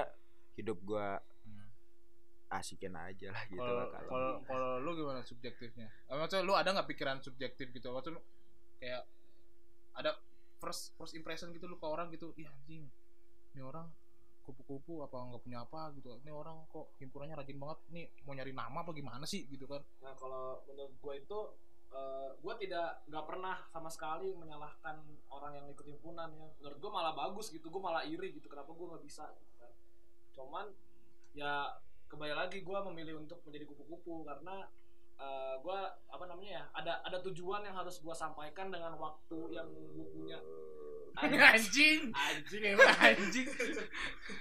[0.54, 1.35] hidup gue Hmm.
[2.46, 6.88] Asikin aja lah gitu kalau lah kalau lu gimana subjektifnya Eh, maksudnya lu ada nggak
[6.94, 8.22] pikiran subjektif gitu maksudnya lu
[8.78, 9.02] kayak
[9.96, 10.14] ada
[10.56, 12.86] first first impression gitu lu ke orang gitu iya anjing
[13.54, 13.90] ini orang
[14.46, 18.54] kupu-kupu apa nggak punya apa gitu ini orang kok himpunannya rajin banget nih mau nyari
[18.54, 21.38] nama apa gimana sih gitu kan Nah kalau menurut gue itu
[21.90, 25.02] eh, gue tidak nggak pernah sama sekali menyalahkan
[25.34, 26.46] orang yang ikut himpunan ya.
[26.62, 28.46] Menurut gue malah bagus gitu, gue malah iri gitu.
[28.46, 29.26] Kenapa gue nggak bisa?
[29.34, 29.72] Gitu kan.
[30.34, 30.66] Cuman
[31.34, 31.74] ya
[32.06, 34.70] kembali lagi gue memilih untuk menjadi kupu-kupu karena
[35.18, 39.66] eh, gue apa namanya ya ada ada tujuan yang harus gue sampaikan dengan waktu yang
[39.70, 40.38] gue punya.
[41.56, 42.12] anjing.
[42.12, 42.62] Anjing.
[42.76, 43.48] Emang anjing.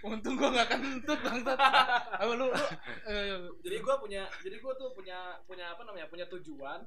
[0.04, 1.56] Untung gua nggak kentut bangsat.
[1.56, 2.64] Apa lu, lu
[3.08, 6.84] eh, jadi gue punya jadi gue tuh punya punya apa namanya punya tujuan.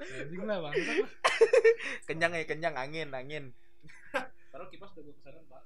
[0.00, 1.06] Anjing lah bangsat.
[2.08, 2.74] Kenyang ya kenyang.
[2.74, 3.44] Angin angin.
[4.50, 5.62] Taruh kipas udah gua ke sana pak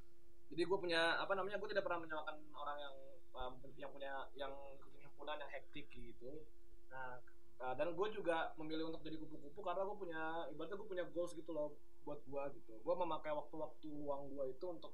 [0.52, 2.94] jadi gue punya apa namanya gue tidak pernah menyalahkan orang yang
[3.34, 4.52] um, yang punya yang
[5.00, 6.44] himpunan yang hektik gitu.
[6.92, 7.18] Nah
[7.64, 10.22] uh, dan gue juga memilih untuk jadi kupu-kupu karena gue punya
[10.52, 11.74] ibaratnya gue punya goals gitu loh
[12.04, 12.78] buat gue gitu.
[12.84, 14.92] Gue memakai waktu-waktu luang gue itu untuk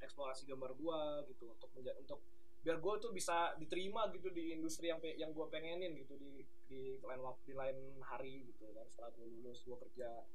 [0.00, 1.00] eksplorasi gambar gue
[1.34, 2.20] gitu untuk menja- untuk
[2.60, 6.44] biar gue tuh bisa diterima gitu di industri yang pe- yang gue pengenin gitu di
[6.68, 10.28] di lain waktu di lain hari gitu kan setelah gue lulus gue kerja.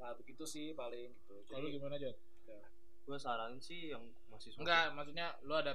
[0.00, 1.34] Nah begitu sih paling gitu.
[1.48, 2.12] Kalau gimana aja
[3.10, 5.74] gue saranin sih yang masih enggak maksudnya lu ada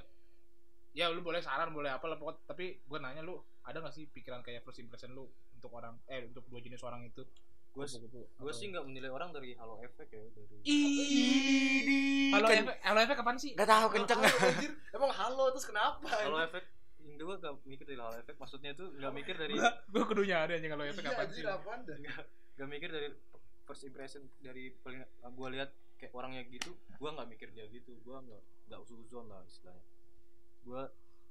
[0.96, 3.36] ya lu boleh saran boleh apa lah pokoknya tapi gua nanya lu
[3.68, 5.28] ada gak sih pikiran kayak first impression lu
[5.60, 7.28] untuk orang eh untuk dua jenis orang itu?
[7.76, 7.84] Gue
[8.16, 13.16] gue sih nggak menilai orang dari halo efek ya dari Ih, halo efek halo efek
[13.20, 13.52] kapan sih?
[13.52, 14.24] Gak tahu kenceng.
[14.24, 14.72] Halo, anjir.
[14.96, 16.08] Emang halo terus kenapa?
[16.08, 16.64] halo efek
[17.04, 20.38] yang gue gak mikir dari halo efek maksudnya itu nggak mikir dari gua gua kudunya
[20.40, 22.08] ada anjing halo efek Iya, kapan anjir, sih?
[22.56, 23.08] gak mikir dari
[23.68, 28.18] first impression dari paling gue lihat kayak orangnya gitu gue nggak mikir dia gitu gue
[28.18, 29.86] nggak nggak usuzon lah istilahnya.
[30.66, 30.82] Gue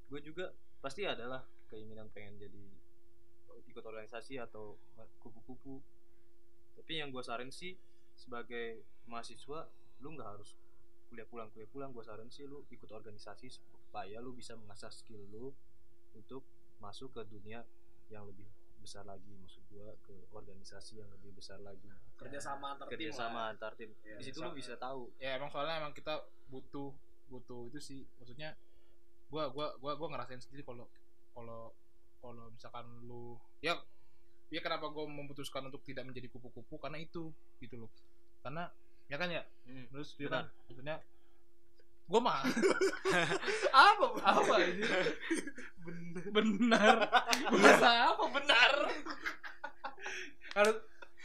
[0.09, 1.43] gue juga pasti adalah
[1.73, 2.65] keinginan pengen jadi
[3.69, 4.79] ikut organisasi atau
[5.19, 5.83] kupu-kupu.
[6.79, 7.75] Tapi yang gue saran sih
[8.15, 9.67] sebagai mahasiswa
[10.03, 10.55] lu nggak harus
[11.11, 11.91] kuliah pulang kuliah pulang.
[11.91, 15.51] Gue saran sih lu ikut organisasi supaya lu bisa mengasah skill lu
[16.15, 16.47] untuk
[16.79, 17.67] masuk ke dunia
[18.13, 18.47] yang lebih
[18.85, 21.89] besar lagi maksud gua ke organisasi yang lebih besar lagi.
[22.21, 23.53] Kerjasama antar tim kerjasama lah.
[23.57, 23.91] antar tim.
[24.05, 25.09] Iya, di situ lu bisa tahu.
[25.17, 26.21] Ya emang soalnya emang kita
[26.53, 26.93] butuh
[27.33, 28.01] butuh itu sih.
[28.21, 28.53] Maksudnya
[29.33, 30.85] gua gua gua gua ngerasain sendiri kalau
[31.33, 31.73] kalau
[32.21, 33.81] kalau misalkan lu ya
[34.53, 36.77] ya kenapa gua memutuskan untuk tidak menjadi kupu-kupu?
[36.77, 37.33] Karena itu
[37.65, 37.91] gitu loh.
[38.45, 38.69] Karena
[39.09, 39.43] ya kan ya?
[39.65, 40.45] Hmm, terus dia benar.
[40.45, 40.69] kan?
[40.69, 40.97] Maksudnya
[42.05, 42.41] gua mah.
[43.73, 44.07] Apa?
[44.21, 44.83] apa ini?
[46.31, 46.97] Benar.
[47.53, 48.25] Bahasa apa?
[48.29, 48.73] Benar.
[50.55, 50.73] Kalau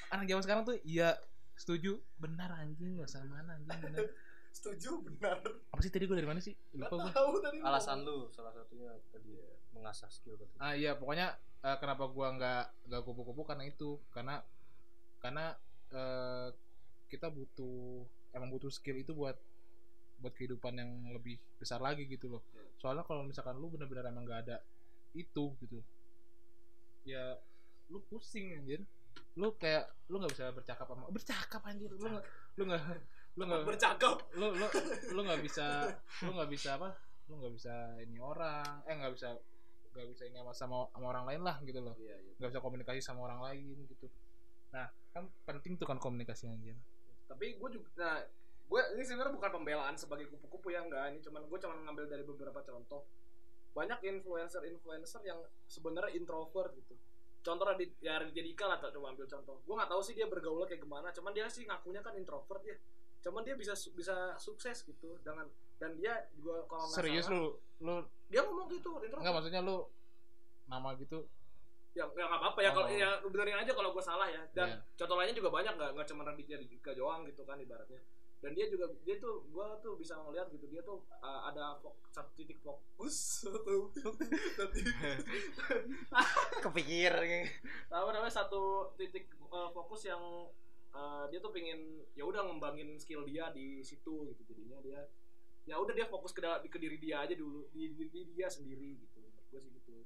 [0.10, 1.20] anak zaman sekarang tuh iya
[1.60, 2.00] setuju.
[2.18, 2.96] Benar anjing.
[2.98, 4.08] Bahasa mana anjing benar.
[4.50, 5.38] Setuju benar.
[5.46, 6.58] apa sih tadi gue dari mana sih?
[6.74, 7.62] Lupa gue tahu tadi.
[7.62, 9.46] alasan lu salah satunya tadi ya,
[9.78, 13.46] mengasah skill gitu ah iya pokoknya eh, kenapa gua nggak nggak kupu-kupu?
[13.46, 14.02] Karena itu.
[14.10, 14.42] Karena
[15.22, 15.54] karena
[15.94, 16.50] eh,
[17.10, 18.04] kita butuh
[18.34, 19.38] emang butuh skill itu buat
[20.20, 22.44] buat kehidupan yang lebih besar lagi gitu loh.
[22.78, 24.58] Soalnya kalau misalkan lu benar-benar emang nggak ada
[25.18, 25.82] itu gitu
[27.08, 27.38] ya
[27.90, 28.86] lu pusing anjir.
[29.38, 31.90] Lu kayak lu nggak bisa bercakap sama bercakap anjir.
[31.98, 32.26] Lu nggak
[32.58, 32.84] lu nggak
[33.38, 34.18] lu nggak bercakap.
[34.38, 34.68] lu lu
[35.16, 35.90] lu nggak bisa
[36.22, 36.90] lu nggak bisa apa?
[37.30, 39.34] Lu nggak bisa ini orang eh nggak bisa
[39.90, 41.98] nggak bisa ini sama, sama sama orang lain lah gitu loh.
[41.98, 42.32] Iya, iya.
[42.38, 44.06] nggak bisa komunikasi sama orang lain gitu.
[44.70, 46.78] Nah kan penting tuh kan komunikasi anjir.
[47.26, 48.22] Tapi gue juga nah
[48.70, 51.10] gue ini sebenarnya bukan pembelaan sebagai kupu-kupu ya enggak.
[51.10, 53.02] Ini cuman gue cuman ngambil dari beberapa contoh.
[53.74, 56.94] Banyak influencer influencer yang sebenarnya introvert gitu.
[57.42, 59.58] Contoh Radit ya Raditya Dika lah coba ambil contoh.
[59.66, 62.78] Gue nggak tahu sih dia bergaul kayak gimana cuman dia sih ngakunya kan introvert ya.
[63.26, 65.50] Cuman dia bisa bisa sukses gitu dengan
[65.82, 67.96] dan dia juga kalau serius salah, lu lu
[68.30, 69.24] dia ngomong gitu introvert.
[69.26, 69.78] Nggak maksudnya lu
[70.70, 71.26] nama gitu?
[71.98, 72.94] Ya nggak nggak apa-apa ya kalau Oh.
[72.94, 74.46] ya benerin aja kalau gue salah ya.
[74.54, 74.78] Dan Iya.
[74.94, 77.98] contoh lainnya juga banyak nggak nggak cuma Raditya Dika doang gitu kan ibaratnya
[78.40, 82.00] dan dia juga dia tuh gue tuh bisa ngeliat gitu dia tuh uh, ada fok-
[82.08, 83.44] satu titik fokus.
[83.44, 83.92] Satu
[86.64, 87.14] kepikir.
[87.92, 90.22] Apa namanya satu titik uh, fokus yang
[90.96, 94.42] uh, dia tuh pengen ya udah ngembangin skill dia di situ gitu.
[94.48, 95.02] Jadinya dia
[95.68, 99.20] ya udah dia fokus ke, ke diri dia aja dulu di diri dia sendiri gitu.
[99.52, 100.00] Gue sih gitu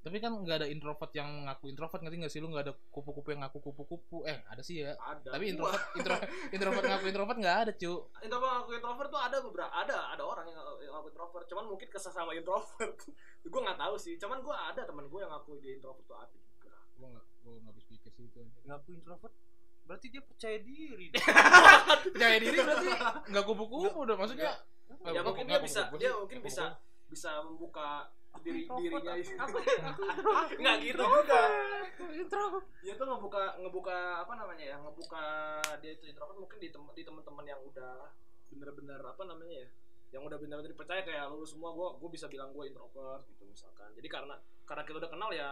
[0.00, 2.40] tapi kan nggak ada introvert yang ngaku introvert ngerti nggak sih?
[2.40, 4.24] Lu nggak ada kupu-kupu yang ngaku kupu-kupu.
[4.24, 4.96] Eh ada sih ya.
[4.96, 5.36] Ada.
[5.36, 6.14] Tapi Gua- introvert intro,
[6.56, 7.92] introvert ngaku introvert nggak ada cu.
[8.24, 11.44] Introvert ngaku introvert tuh ada beberapa ada ada orang yang ngaku- introvert.
[11.52, 12.96] Cuman mungkin kesel sama introvert.
[13.52, 14.16] Gue nggak tahu sih.
[14.16, 16.72] Cuman gue ada teman gue yang ngaku dia introvert tuh ada juga.
[16.96, 19.34] Gua nggak gua nggak habis pikir sih itu ngaku introvert
[19.84, 21.10] berarti dia percaya diri.
[22.14, 22.88] Percaya diri berarti?
[23.26, 24.54] nggak kupu-kupu dong maksudnya
[25.02, 26.78] ya mungkin dia bisa dia mungkin bisa
[27.10, 28.06] bisa membuka
[28.40, 29.12] diri dirinya
[29.44, 29.58] apa?
[30.62, 31.42] nggak gitu juga.
[32.80, 35.24] Dia tuh ngebuka ngebuka apa namanya ya ngebuka
[35.84, 38.08] dia itu introvert mungkin di tem di teman-teman yang udah
[38.50, 39.68] bener-bener apa namanya ya
[40.10, 43.90] yang udah bener-bener dipercaya kayak lu semua gue gue bisa bilang gue introvert gitu misalkan.
[43.94, 44.34] Jadi karena
[44.66, 45.48] karena kita udah kenal ya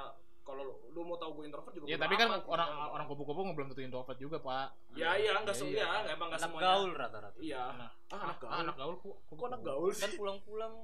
[0.48, 3.06] kalau lu, lu mau tahu gue introvert juga Ya tapi kan amat, gitu orang orang
[3.06, 4.68] kupu-kupu nggak belum tentu introvert juga, Pak.
[4.96, 5.36] ya iya.
[5.36, 5.84] nggak Iya, semua iya.
[5.84, 7.38] ya emang nggak anak semuanya gaul rata-rata.
[7.38, 7.62] Iya.
[7.68, 8.94] Anak, ah, anak gaul Ah, anak gaul?
[8.96, 10.74] kok anak gaul kan pulang-pulang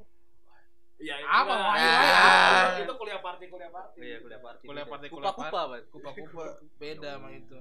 [0.97, 1.55] iya itu Apa?
[1.55, 2.83] Itu- Ya.
[2.83, 5.81] itu kuliah party kuliah party iya kuliah party Kuliah party, kuliah kupa-kupa Pak.
[5.91, 6.45] kupa-kupa
[6.77, 7.59] beda sama itu.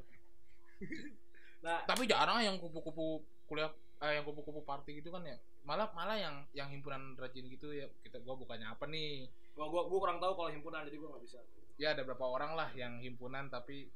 [1.65, 5.35] nah Tapi jarang yang kupu-kupu kuliah eh, yang kupu-kupu party gitu kan ya.
[5.63, 9.31] Malah malah yang yang himpunan rajin gitu ya kita gua bukannya apa nih.
[9.53, 11.39] gua gua, gua kurang tahu kalau himpunan jadi gua nggak bisa
[11.73, 13.89] Ya ada berapa orang lah yang himpunan tapi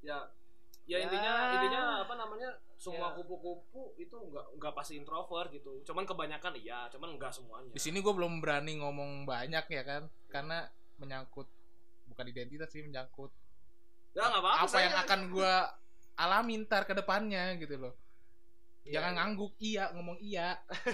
[0.00, 0.26] ya
[0.90, 1.04] ya, Ya.
[1.06, 3.14] intinya intinya apa namanya semua Ya.
[3.14, 8.00] kupu-kupu itu nggak nggak pasti introvert gitu cuman kebanyakan iya cuman nggak semuanya di sini
[8.00, 10.66] gue belum berani ngomong banyak ya kan karena
[10.96, 11.46] menyangkut
[12.06, 13.30] bukan identitas sih menyangkut
[14.10, 15.52] ya apa-apa apa saya- yang akan gue
[16.16, 17.94] alami ntar ke depannya gitu loh
[18.90, 19.16] jangan iya.
[19.16, 20.48] ngangguk iya ngomong iya.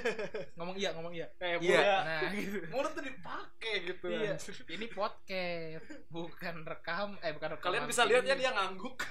[0.57, 1.26] Ngomong iya ngomong iya.
[1.40, 1.80] Eh Iya.
[1.80, 1.97] iya.
[2.05, 2.59] nah gitu.
[2.68, 4.34] Mulut tuh dipakai gitu iya.
[4.72, 7.66] ini podcast bukan rekam eh bukan rekam.
[7.72, 8.97] Kalian bisa lihat ya dia ngangguk.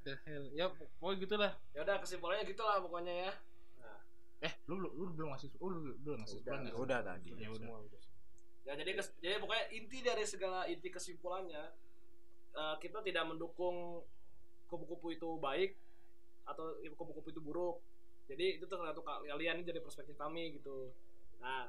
[0.00, 0.44] The hell.
[0.56, 1.52] Ya pokoknya gitulah.
[1.76, 3.32] Ya udah kesimpulannya gitulah pokoknya ya.
[4.40, 6.76] Eh lu lu, lu belum ngasih oh, lu, lu belum ngasih Udah, sebulan nggak?
[6.80, 7.30] Udah tadi.
[7.36, 7.68] ya udah.
[8.64, 11.64] Ya jadi kes- jadi pokoknya inti dari segala inti kesimpulannya
[12.56, 14.00] eh, kita tidak mendukung
[14.64, 15.76] kupu-kupu itu baik
[16.44, 16.64] atau
[16.94, 17.80] kupu-kupu itu buruk.
[18.30, 20.94] Jadi itu tergantung kalian ini dari perspektif kami gitu.
[21.42, 21.66] Nah.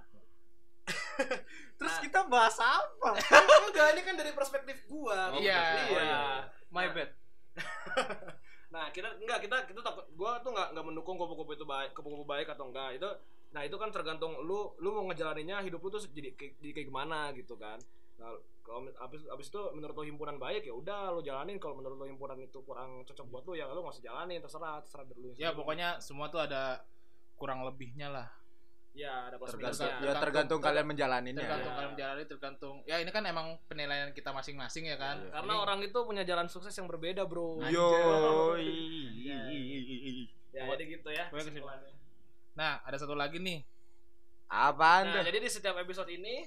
[1.80, 2.02] Terus Nah.
[2.02, 3.18] kita bahas apa?
[3.70, 5.60] Enggak ini kan dari perspektif gua Iya,
[5.90, 6.22] iya iya.
[6.70, 6.94] my Nah.
[6.94, 7.10] bad.
[8.72, 12.24] Nah kita enggak kita kita takut gua tuh enggak enggak mendukung kupu-kupu itu baik kupu-kupu
[12.24, 13.10] baik atau enggak itu
[13.52, 16.88] nah itu kan tergantung lu lu mau ngejalaninnya hidup lu tuh jadi kayak, jadi kayak
[16.88, 17.76] gimana gitu kan.
[18.16, 21.97] Nah kalau abis abis itu menurut lu himpunan baik ya udah lu jalanin kalau menurut
[21.97, 25.20] lu himpunan itu kurang cocok buat lu ya lu nggak usah jalanin terserah terserah dari
[25.20, 25.57] lu ya sendiri.
[25.57, 26.86] pokoknya semua tuh ada
[27.36, 28.28] kurang lebihnya lah
[28.91, 30.03] ya ada plus Tergantung, minusnya.
[30.05, 31.39] ya tergantung kalian menjalaninya.
[31.39, 31.76] tergantung Ya.
[31.76, 35.32] kalian menjalani tergantung ya ini kan emang penilaian kita masing-masing ya kan Iya.
[35.32, 37.88] karena Ini- orang itu punya jalan sukses yang berbeda bro Yo.
[40.51, 41.32] ya jadi gitu ya
[42.51, 43.64] nah ada satu lagi nih
[44.51, 45.32] Apaan Nah, tuh?
[45.32, 46.43] jadi di setiap episode ini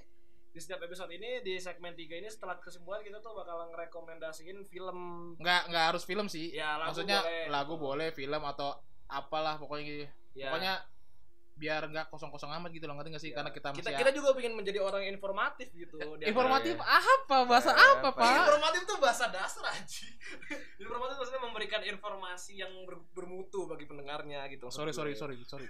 [0.54, 4.98] di setiap episode ini di segmen 3 ini setelah kesimpulan kita tuh bakal ngerekomendasiin film
[5.42, 7.46] nggak nggak harus film sih ya lagu maksudnya boleh.
[7.50, 8.70] lagu boleh film atau
[9.10, 10.50] apalah pokoknya gitu Ya.
[10.50, 10.74] pokoknya
[11.54, 13.30] biar nggak kosong-kosong amat gitu loh ngerti nggak sih?
[13.30, 13.36] Ya.
[13.36, 16.98] karena kita kita masih kita juga pengen menjadi orang yang informatif gitu di informatif Iya.
[16.98, 17.36] apa?
[17.44, 18.08] Bahasa Eh, apa apa?
[18.12, 18.26] Pak?
[18.26, 18.36] Ya?
[18.42, 20.06] informatif tuh bahasa dasar aja
[20.82, 24.96] informatif maksudnya memberikan informasi yang ber- bermutu bagi pendengarnya gitu sorry gue.
[24.96, 25.68] sorry sorry sorry.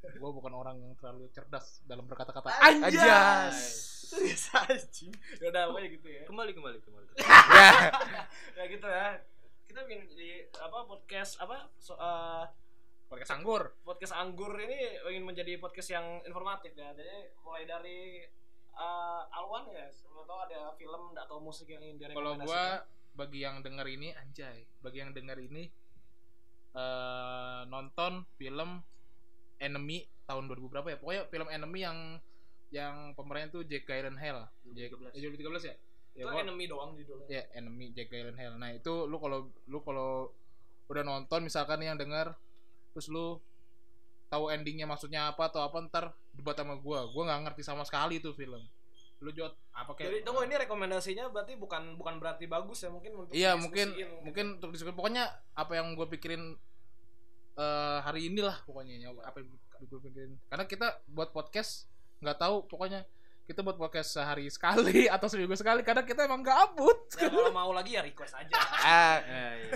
[0.00, 2.48] Gue bukan orang yang terlalu cerdas dalam berkata-kata.
[2.56, 3.58] Anjas.
[4.02, 5.06] itu biasa aja
[5.38, 6.22] ya udah pokoknya gitu ya.
[6.24, 7.06] Kembali kembali kembali.
[8.56, 9.06] Ya gitu ya.
[9.62, 12.44] Kita pengen jadi apa podcast apa so, eh,
[13.10, 13.62] podcast anggur.
[13.82, 16.94] Podcast anggur ini ingin menjadi podcast yang informatif ya.
[16.94, 18.22] Jadi mulai dari
[18.70, 22.64] eh, Alwan ya kalau tahu ada film atau musik yang ingin kalau direkomendasikan gua
[23.18, 24.62] bagi yang denger ini anjay.
[24.78, 25.66] Bagi yang denger ini
[26.70, 28.78] eh nonton film
[29.58, 30.96] Enemy tahun 2000 berapa ya?
[31.02, 31.98] Pokoknya film Enemy yang
[32.70, 34.46] yang pemerannya tuh Jack Gyllenhaal.
[34.70, 35.18] Jack 2013.
[35.18, 35.74] eh, 2013 ya?
[36.14, 37.26] Itu enemy doang judulnya.
[37.26, 38.54] Ya Enemy Jack Gyllenhaal.
[38.54, 40.30] Nah itu lu kalau lu kalau
[40.86, 42.38] udah nonton misalkan yang denger
[42.92, 43.38] terus lu
[44.30, 47.10] tahu endingnya maksudnya apa atau apa ntar debat sama gua.
[47.10, 48.62] Gua nggak ngerti sama sekali tuh film.
[49.20, 53.12] Lu jod apa kayak jadi tunggu ini rekomendasinya berarti bukan bukan berarti bagus ya mungkin
[53.20, 53.92] untuk Iya mungkin
[54.24, 54.46] mungkin.
[54.56, 54.96] untuk diskusi.
[54.96, 56.56] Pokoknya apa yang gue pikirin
[57.60, 59.50] eh hari ini lah pokoknya ya, apa yang
[59.84, 60.32] gue pikirin.
[60.48, 61.90] Karena kita buat podcast
[62.24, 63.04] nggak tahu pokoknya
[63.50, 67.70] kita buat podcast sehari sekali atau seminggu sekali karena kita emang gabut Ya, kalau mau
[67.70, 68.54] lagi ya request aja
[68.86, 69.74] Ah, Eh, iya.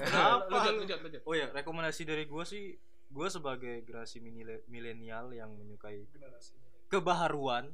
[0.00, 0.48] Apa?
[0.48, 1.20] Lanjut, lanjut, lanjut.
[1.22, 2.72] oh ya rekomendasi dari gue sih
[3.06, 4.18] gue sebagai generasi
[4.66, 6.08] milenial yang menyukai
[6.88, 7.68] kebaharuan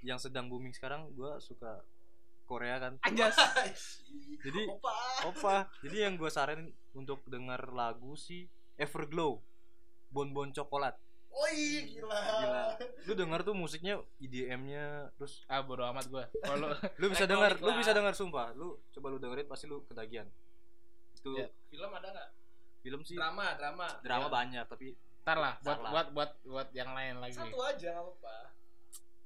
[0.00, 1.80] yang sedang booming sekarang gue suka
[2.44, 3.32] Korea kan Anjas.
[4.44, 4.92] jadi Opa.
[5.24, 9.40] opa jadi yang gue saranin untuk dengar lagu sih Everglow
[10.10, 10.98] Bonbon Coklat
[11.34, 11.58] Woi
[11.90, 12.14] gila.
[12.14, 12.62] gila
[13.04, 16.70] lu denger tuh musiknya EDM-nya terus ah bodo amat gue kalau
[17.00, 20.30] lu bisa dengar lu bisa dengar sumpah lu coba lu dengerin pasti lu ketagihan
[21.12, 21.48] itu Ya.
[21.66, 22.28] Film ada nggak?
[22.78, 23.88] film sih Drama, drama.
[23.98, 24.32] drama Ya.
[24.32, 24.86] banyak tapi
[25.20, 25.90] ntar lah buat Salah.
[25.90, 28.36] buat buat buat yang lain lagi Satu aja nggak apa-apa.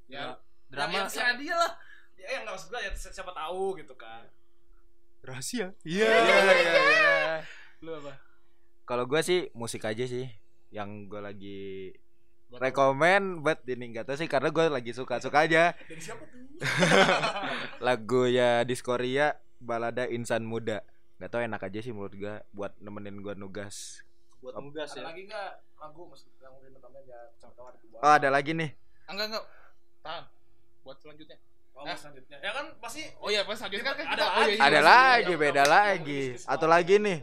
[0.06, 0.22] ya
[0.68, 1.72] drama yang terserah dia lah.
[2.14, 4.24] Ya yang nggak maksud gue ya si- siapa tahu gitu kan.
[5.20, 7.18] rahasia Iya, iya, iya.
[7.80, 8.14] lu apa
[8.84, 10.24] Kalau gue sih musik aja sih
[10.70, 11.62] yang gue lagi
[12.48, 16.40] Buat rekomen buat ini enggak tahu sih karena gue lagi suka-suka aja Dari siapa tuh?
[17.86, 20.80] lagu ya Diskoria balada insan muda
[21.16, 24.00] nggak tahu enak aja sih menurut gue buat nemenin gue nugas
[24.38, 27.20] buat Apa- nugas Ada ya lagi nggak lagu maksud yang mungkin namanya ya
[27.74, 28.70] di oh ada lagi nih
[29.02, 29.44] Ah, enggak enggak.
[29.98, 30.24] Tahan.
[30.84, 31.36] Buat selanjutnya.
[31.72, 31.96] Oh, Eh.
[31.96, 32.36] selanjutnya.
[32.38, 34.44] Ya kan pasti Oh iya, pas selanjutnya kan Ada kita- oh, lagi.
[34.46, 37.18] iya, iya, ada lagi beda lagi atau lagi nih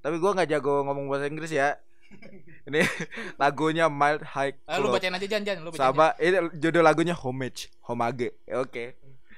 [0.00, 1.80] tapi gue nggak jago ngomong bahasa Inggris ya
[2.64, 2.80] ini
[3.42, 4.96] lagunya mild high Ah, lu Club.
[4.96, 5.84] bacain aja Jan, Jan, lu bacain.
[5.84, 8.84] sama ini judul lagunya homage homage oke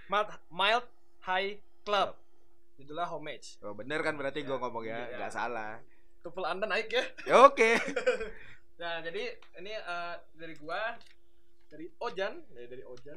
[0.07, 0.87] mild, mild
[1.21, 2.15] High Club.
[2.77, 3.59] Judulnya Homage.
[3.61, 5.17] oh, bener kan berarti gue ngomong ya Iya.
[5.17, 5.81] nggak salah
[6.21, 7.03] Tupel Anda naik ya.
[7.25, 7.71] ya oke
[8.77, 10.77] Nah, jadi ini eh, dari gua
[11.67, 13.17] dari Ojan, ya, dari Ojan.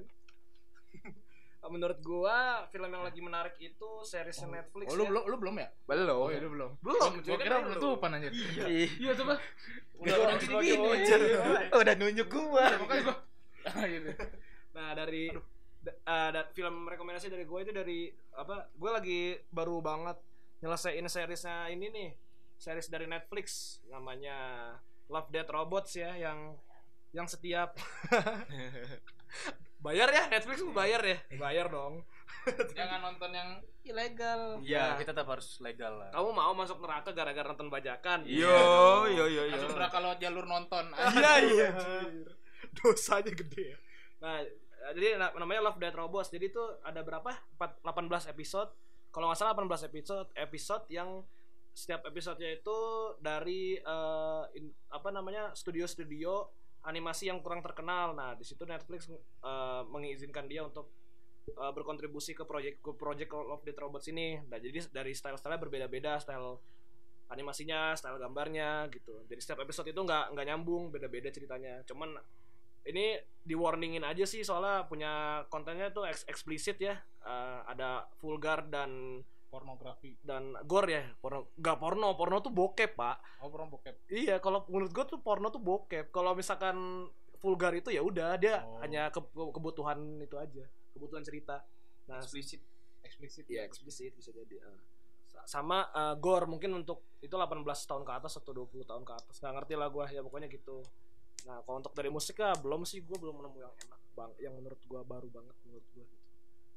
[1.62, 2.36] Menurut gua
[2.68, 5.10] film yang lagi menarik itu series Netflix Oh, lu ya.
[5.10, 5.68] belum lu belum ya?
[5.84, 6.72] belum Oh, iya, lu belum.
[6.80, 7.64] Belum, Gua kira belum.
[7.74, 8.32] penutupan anjir.
[8.66, 9.34] Ih, Iya, coba.
[9.94, 11.04] Udah orang sebagai gini-gini.
[11.04, 11.20] Ojan.
[11.76, 13.16] udah nunjuk gua Iya, makanya gua.
[13.66, 14.00] Ah, iya.
[14.00, 14.14] iya.
[14.72, 15.24] Nah, dari
[15.80, 16.00] da-
[16.32, 18.72] da- film rekomendasi dari gua itu dari apa?
[18.74, 20.16] Gua lagi baru banget
[20.60, 22.10] nyelesain seriesnya ini nih.
[22.56, 24.36] Series dari Netflix namanya
[25.08, 26.56] Love Death Robots ya yang
[27.10, 27.76] yang setiap
[29.80, 31.18] bayar ya Netflix tuh bayar ya?
[31.36, 32.04] Bayar dong.
[32.78, 33.50] Jangan nonton yang
[33.84, 34.62] ilegal.
[34.62, 36.10] iya kita tetap harus legal lah.
[36.14, 38.24] Kamu mau masuk neraka gara-gara nonton bajakan?
[38.24, 38.48] Yo
[39.10, 39.56] yo yo yo.
[39.56, 40.86] Masuk neraka lewat jalur nonton.
[41.20, 41.70] iya iya.
[42.76, 43.78] dosanya gede ya.
[44.20, 44.36] Nah
[44.96, 46.30] jadi na- namanya Love Death Robots.
[46.30, 47.32] Jadi itu ada berapa?
[47.58, 48.70] Empat- 18 episode.
[49.10, 51.26] Kalau nggak salah 18 episode episode yang
[51.70, 52.78] setiap episodenya itu
[53.20, 59.82] dari eh, in- apa namanya studio-studio animasi yang kurang terkenal nah di situ Netflix eh,
[59.90, 60.88] mengizinkan dia untuk
[61.50, 66.20] eh, berkontribusi ke project ke project Love Death Robots ini nah jadi dari style-style berbeda-beda
[66.20, 66.60] style
[67.30, 69.22] animasinya, style gambarnya gitu.
[69.30, 71.86] Jadi setiap episode itu nggak nggak nyambung, beda-beda ceritanya.
[71.86, 72.18] Cuman
[72.90, 76.98] ini di warningin aja sih soalnya punya kontennya tuh eks- eksplisit ya.
[77.22, 80.14] Eh, ada vulgar dan Pornografi.
[80.22, 81.04] dan gore ya.
[81.16, 83.18] Porno nggak porno, porno tuh bokep, Pak.
[83.40, 83.96] Oh, porno bokep.
[84.08, 86.10] Iya, kalau menurut gue tuh porno tuh bokep.
[86.10, 88.78] Kalau misalkan vulgar itu ya udah dia Oh.
[88.80, 91.66] hanya ke- ke- kebutuhan itu aja, kebutuhan cerita.
[92.06, 92.62] Nah, eksplisit
[93.00, 93.48] Eksplisit.
[93.48, 94.60] Iya eksplisit bisa jadi.
[95.26, 99.14] Sa- Sama eh, gore mungkin untuk itu 18 tahun ke atas atau 20 tahun ke
[99.14, 99.40] atas.
[99.40, 100.84] Nggak ngerti lah gue ya pokoknya gitu.
[101.42, 104.54] Nah kalau untuk dari musik ya belum sih gue belum nemu yang enak bang, yang
[104.54, 106.26] menurut gue baru banget menurut gue gitu.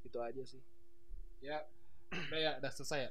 [0.04, 0.62] Itu aja sih.
[1.40, 1.66] Ya.
[2.12, 3.10] Udah ya, udah selesai ya.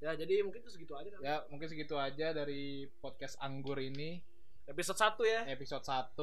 [0.00, 1.08] Ya jadi mungkin itu segitu aja.
[1.08, 1.20] kan.
[1.20, 2.64] Ya, mungkin segitu aja dari
[2.98, 4.18] podcast Anggur ini
[4.64, 5.40] Episode 1 ya.
[5.48, 6.14] episode 1.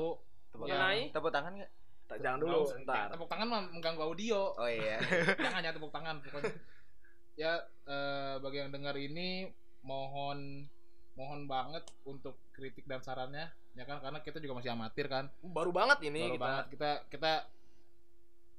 [0.48, 0.76] tepuk Ya.
[0.76, 1.54] tangan tepuk tangan
[2.08, 2.50] Tak- Jangan dulu.
[2.50, 2.80] Nggak usah.
[2.82, 3.06] Ntar.
[3.12, 4.42] Tepuk tangan mah mengganggu audio.
[4.54, 4.96] oh iya
[5.38, 6.56] Jangan hanya tepuk tangan pokoknya.
[7.36, 7.54] Ya,
[7.86, 9.52] eh, bagi yang dengar ini
[9.84, 10.66] mohon
[11.14, 15.70] mohon banget untuk kritik dan sarannya ya kan karena kita juga masih amatir kan Baru
[15.70, 16.42] banget ini baru kita.
[16.42, 17.32] banget kita kita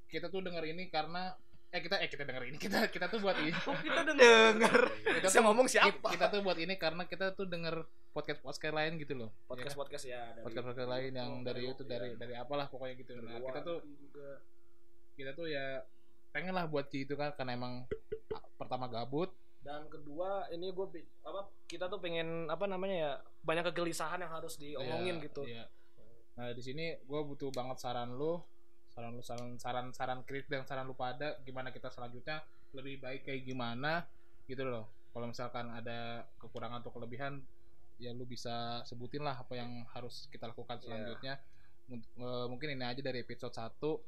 [0.09, 1.35] kita tuh denger ini karena
[1.69, 4.77] eh kita eh kita denger ini kita kita tuh buat ini kita denger.
[5.15, 6.09] kita tuh ngomong siapa?
[6.09, 10.05] kita tuh buat ini karena kita tuh denger podcast podcast lain gitu loh Podcast podcast
[10.05, 10.33] ya.
[10.33, 12.17] dari- podcast podcast lain yang Oh, dari dari itu luar, dari ya.
[12.17, 14.29] dari apalah pokoknya gitu nah kita tuh juga.
[15.15, 15.85] kita tuh ya
[16.29, 17.85] pengen lah buat gitu kan karena emang
[18.31, 20.87] ah, pertama gabut dan kedua ini gue
[21.21, 23.13] apa kita tuh pengen apa namanya ya
[23.43, 25.65] banyak kegelisahan yang harus diomongin Iya, gitu iya.
[26.33, 28.39] Nah di sini gue butuh banget saran lu,
[28.99, 32.43] saran lu saran saran saran kritik dan saran lu pada gimana kita selanjutnya
[32.75, 34.03] lebih baik kayak gimana
[34.45, 34.91] gitu loh.
[35.09, 37.39] Kalau misalkan ada kekurangan atau kelebihan,
[37.97, 40.85] ya lu bisa sebutin lah apa yang harus kita lakukan Iya.
[40.85, 41.35] selanjutnya.
[41.89, 44.03] Eh, mungkin ini aja dari episode 1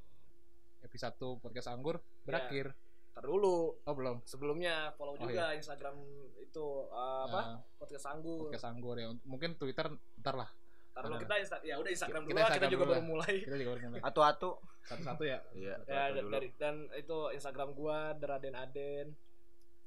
[0.82, 2.74] episode 1 podcast anggur berakhir.
[3.14, 4.22] Ntar dulu Oh belum.
[4.24, 5.97] sebelumnya follow Oh, juga Instagram
[6.36, 9.09] itu uh, apa Eh, podcast anggur podcast anggur ya.
[9.22, 9.86] Mungkin Twitter
[10.18, 10.51] ntar lah.
[10.93, 11.16] Ada.
[11.16, 13.09] kita Insta ya udah Instagram Kita dulu kita Instagram juga dulu baru lah.
[13.09, 14.03] mulai Kita juga baru mulai.
[14.03, 14.51] atu-atu
[14.82, 15.38] Satu-satu ya.
[15.53, 16.32] iya ya atu-atu dulu.
[16.32, 19.07] dari dan itu Instagram gua Deraden Aden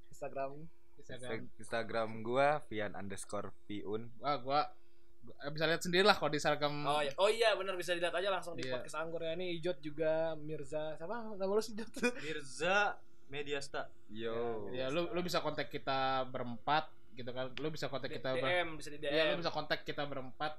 [0.09, 0.51] Instagram
[0.95, 4.61] Instagram Instagram gua Vian underscore Piun Wah, gua,
[5.49, 6.73] bisa lihat sendiri lah kalau di Instagram.
[6.83, 8.75] oh iya oh iya benar bisa dilihat aja langsung di Iya.
[8.75, 11.91] podcast anggur ya ini Ijot juga Mirza siapa nama lu sih Ijot
[12.23, 17.49] Mirza Mediasta yo Ya, lu lu bisa kontak kita berempat gitu kan.
[17.55, 20.53] Lu bisa kontak kita ber DM bisa di DM Iya, lu bisa kontak kita berempat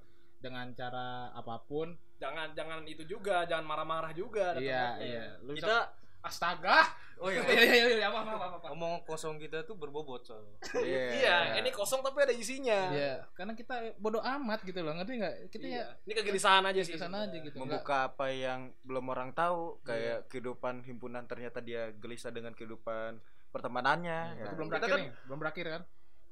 [0.45, 1.97] dengan cara apa pun.
[2.15, 5.01] jangan jangan itu juga jangan marah-marah juga Iya, datang-datang.
[5.03, 5.25] iya.
[5.41, 5.79] Lu bisa kita
[6.23, 6.79] Astaga.
[7.17, 8.47] oh iya Iya, iya, iya, apa apa apa.
[8.55, 8.67] apa.
[8.71, 13.53] ngomong kosong kita tuh berbobot soalnya iya iya ini kosong tapi ada isinya Iya, karena
[13.53, 15.35] kita bodoh amat gitu loh, ngerti nggak?
[15.49, 15.77] Kita Iya.
[15.79, 17.57] ya ini kegelisahan aja sih ke sana aja gitu.
[17.57, 23.21] Membuka apa yang belum orang tahu kayak kehidupan himpunan ternyata dia gelisah dengan kehidupan
[23.51, 24.51] pertemananannya Iya, ya.
[24.51, 25.83] belum Kita berakhir kan- nih, belum berakhir kan?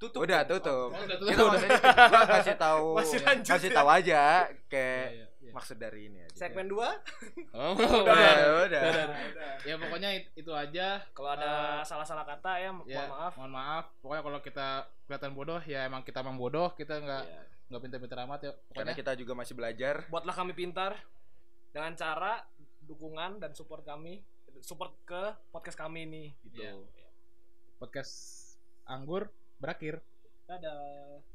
[0.02, 0.88] Tutup Udah tutup.
[0.88, 1.30] Oh, udah tutup.
[1.30, 1.78] Kita maksudnya
[2.10, 3.76] gua kasih tahu Masih lanjut kasih ya?
[3.76, 5.52] tahu aja Iya, kayak iya, iya.
[5.52, 6.34] maksud dari ini aja.
[6.34, 6.80] Segmen 2
[7.52, 7.72] Oh,
[8.02, 8.34] Udah,
[8.64, 8.82] udah.
[8.88, 9.52] udah.
[9.62, 11.04] Ya pokoknya it- itu aja.
[11.12, 13.32] kalau ada salah-salah kata ya, mohon Ya, maaf.
[13.36, 13.84] Mohon maaf.
[13.98, 14.68] Pokoknya kalau kita
[15.04, 17.42] kelihatan bodoh ya emang kita emang bodoh, kita nggak Iya.
[17.68, 18.50] nggak pintar-pintar amat ya.
[18.50, 19.94] Karena Pokoknya kita juga masih belajar.
[20.08, 20.92] Buatlah kami pintar
[21.70, 22.42] dengan cara
[22.82, 24.20] dukungan dan support kami,
[24.58, 26.60] support ke podcast kami ini gitu.
[26.60, 26.74] Iya.
[27.78, 28.14] podcast
[28.84, 29.26] anggur
[29.62, 30.02] berakhir.
[30.50, 31.31] Dadah.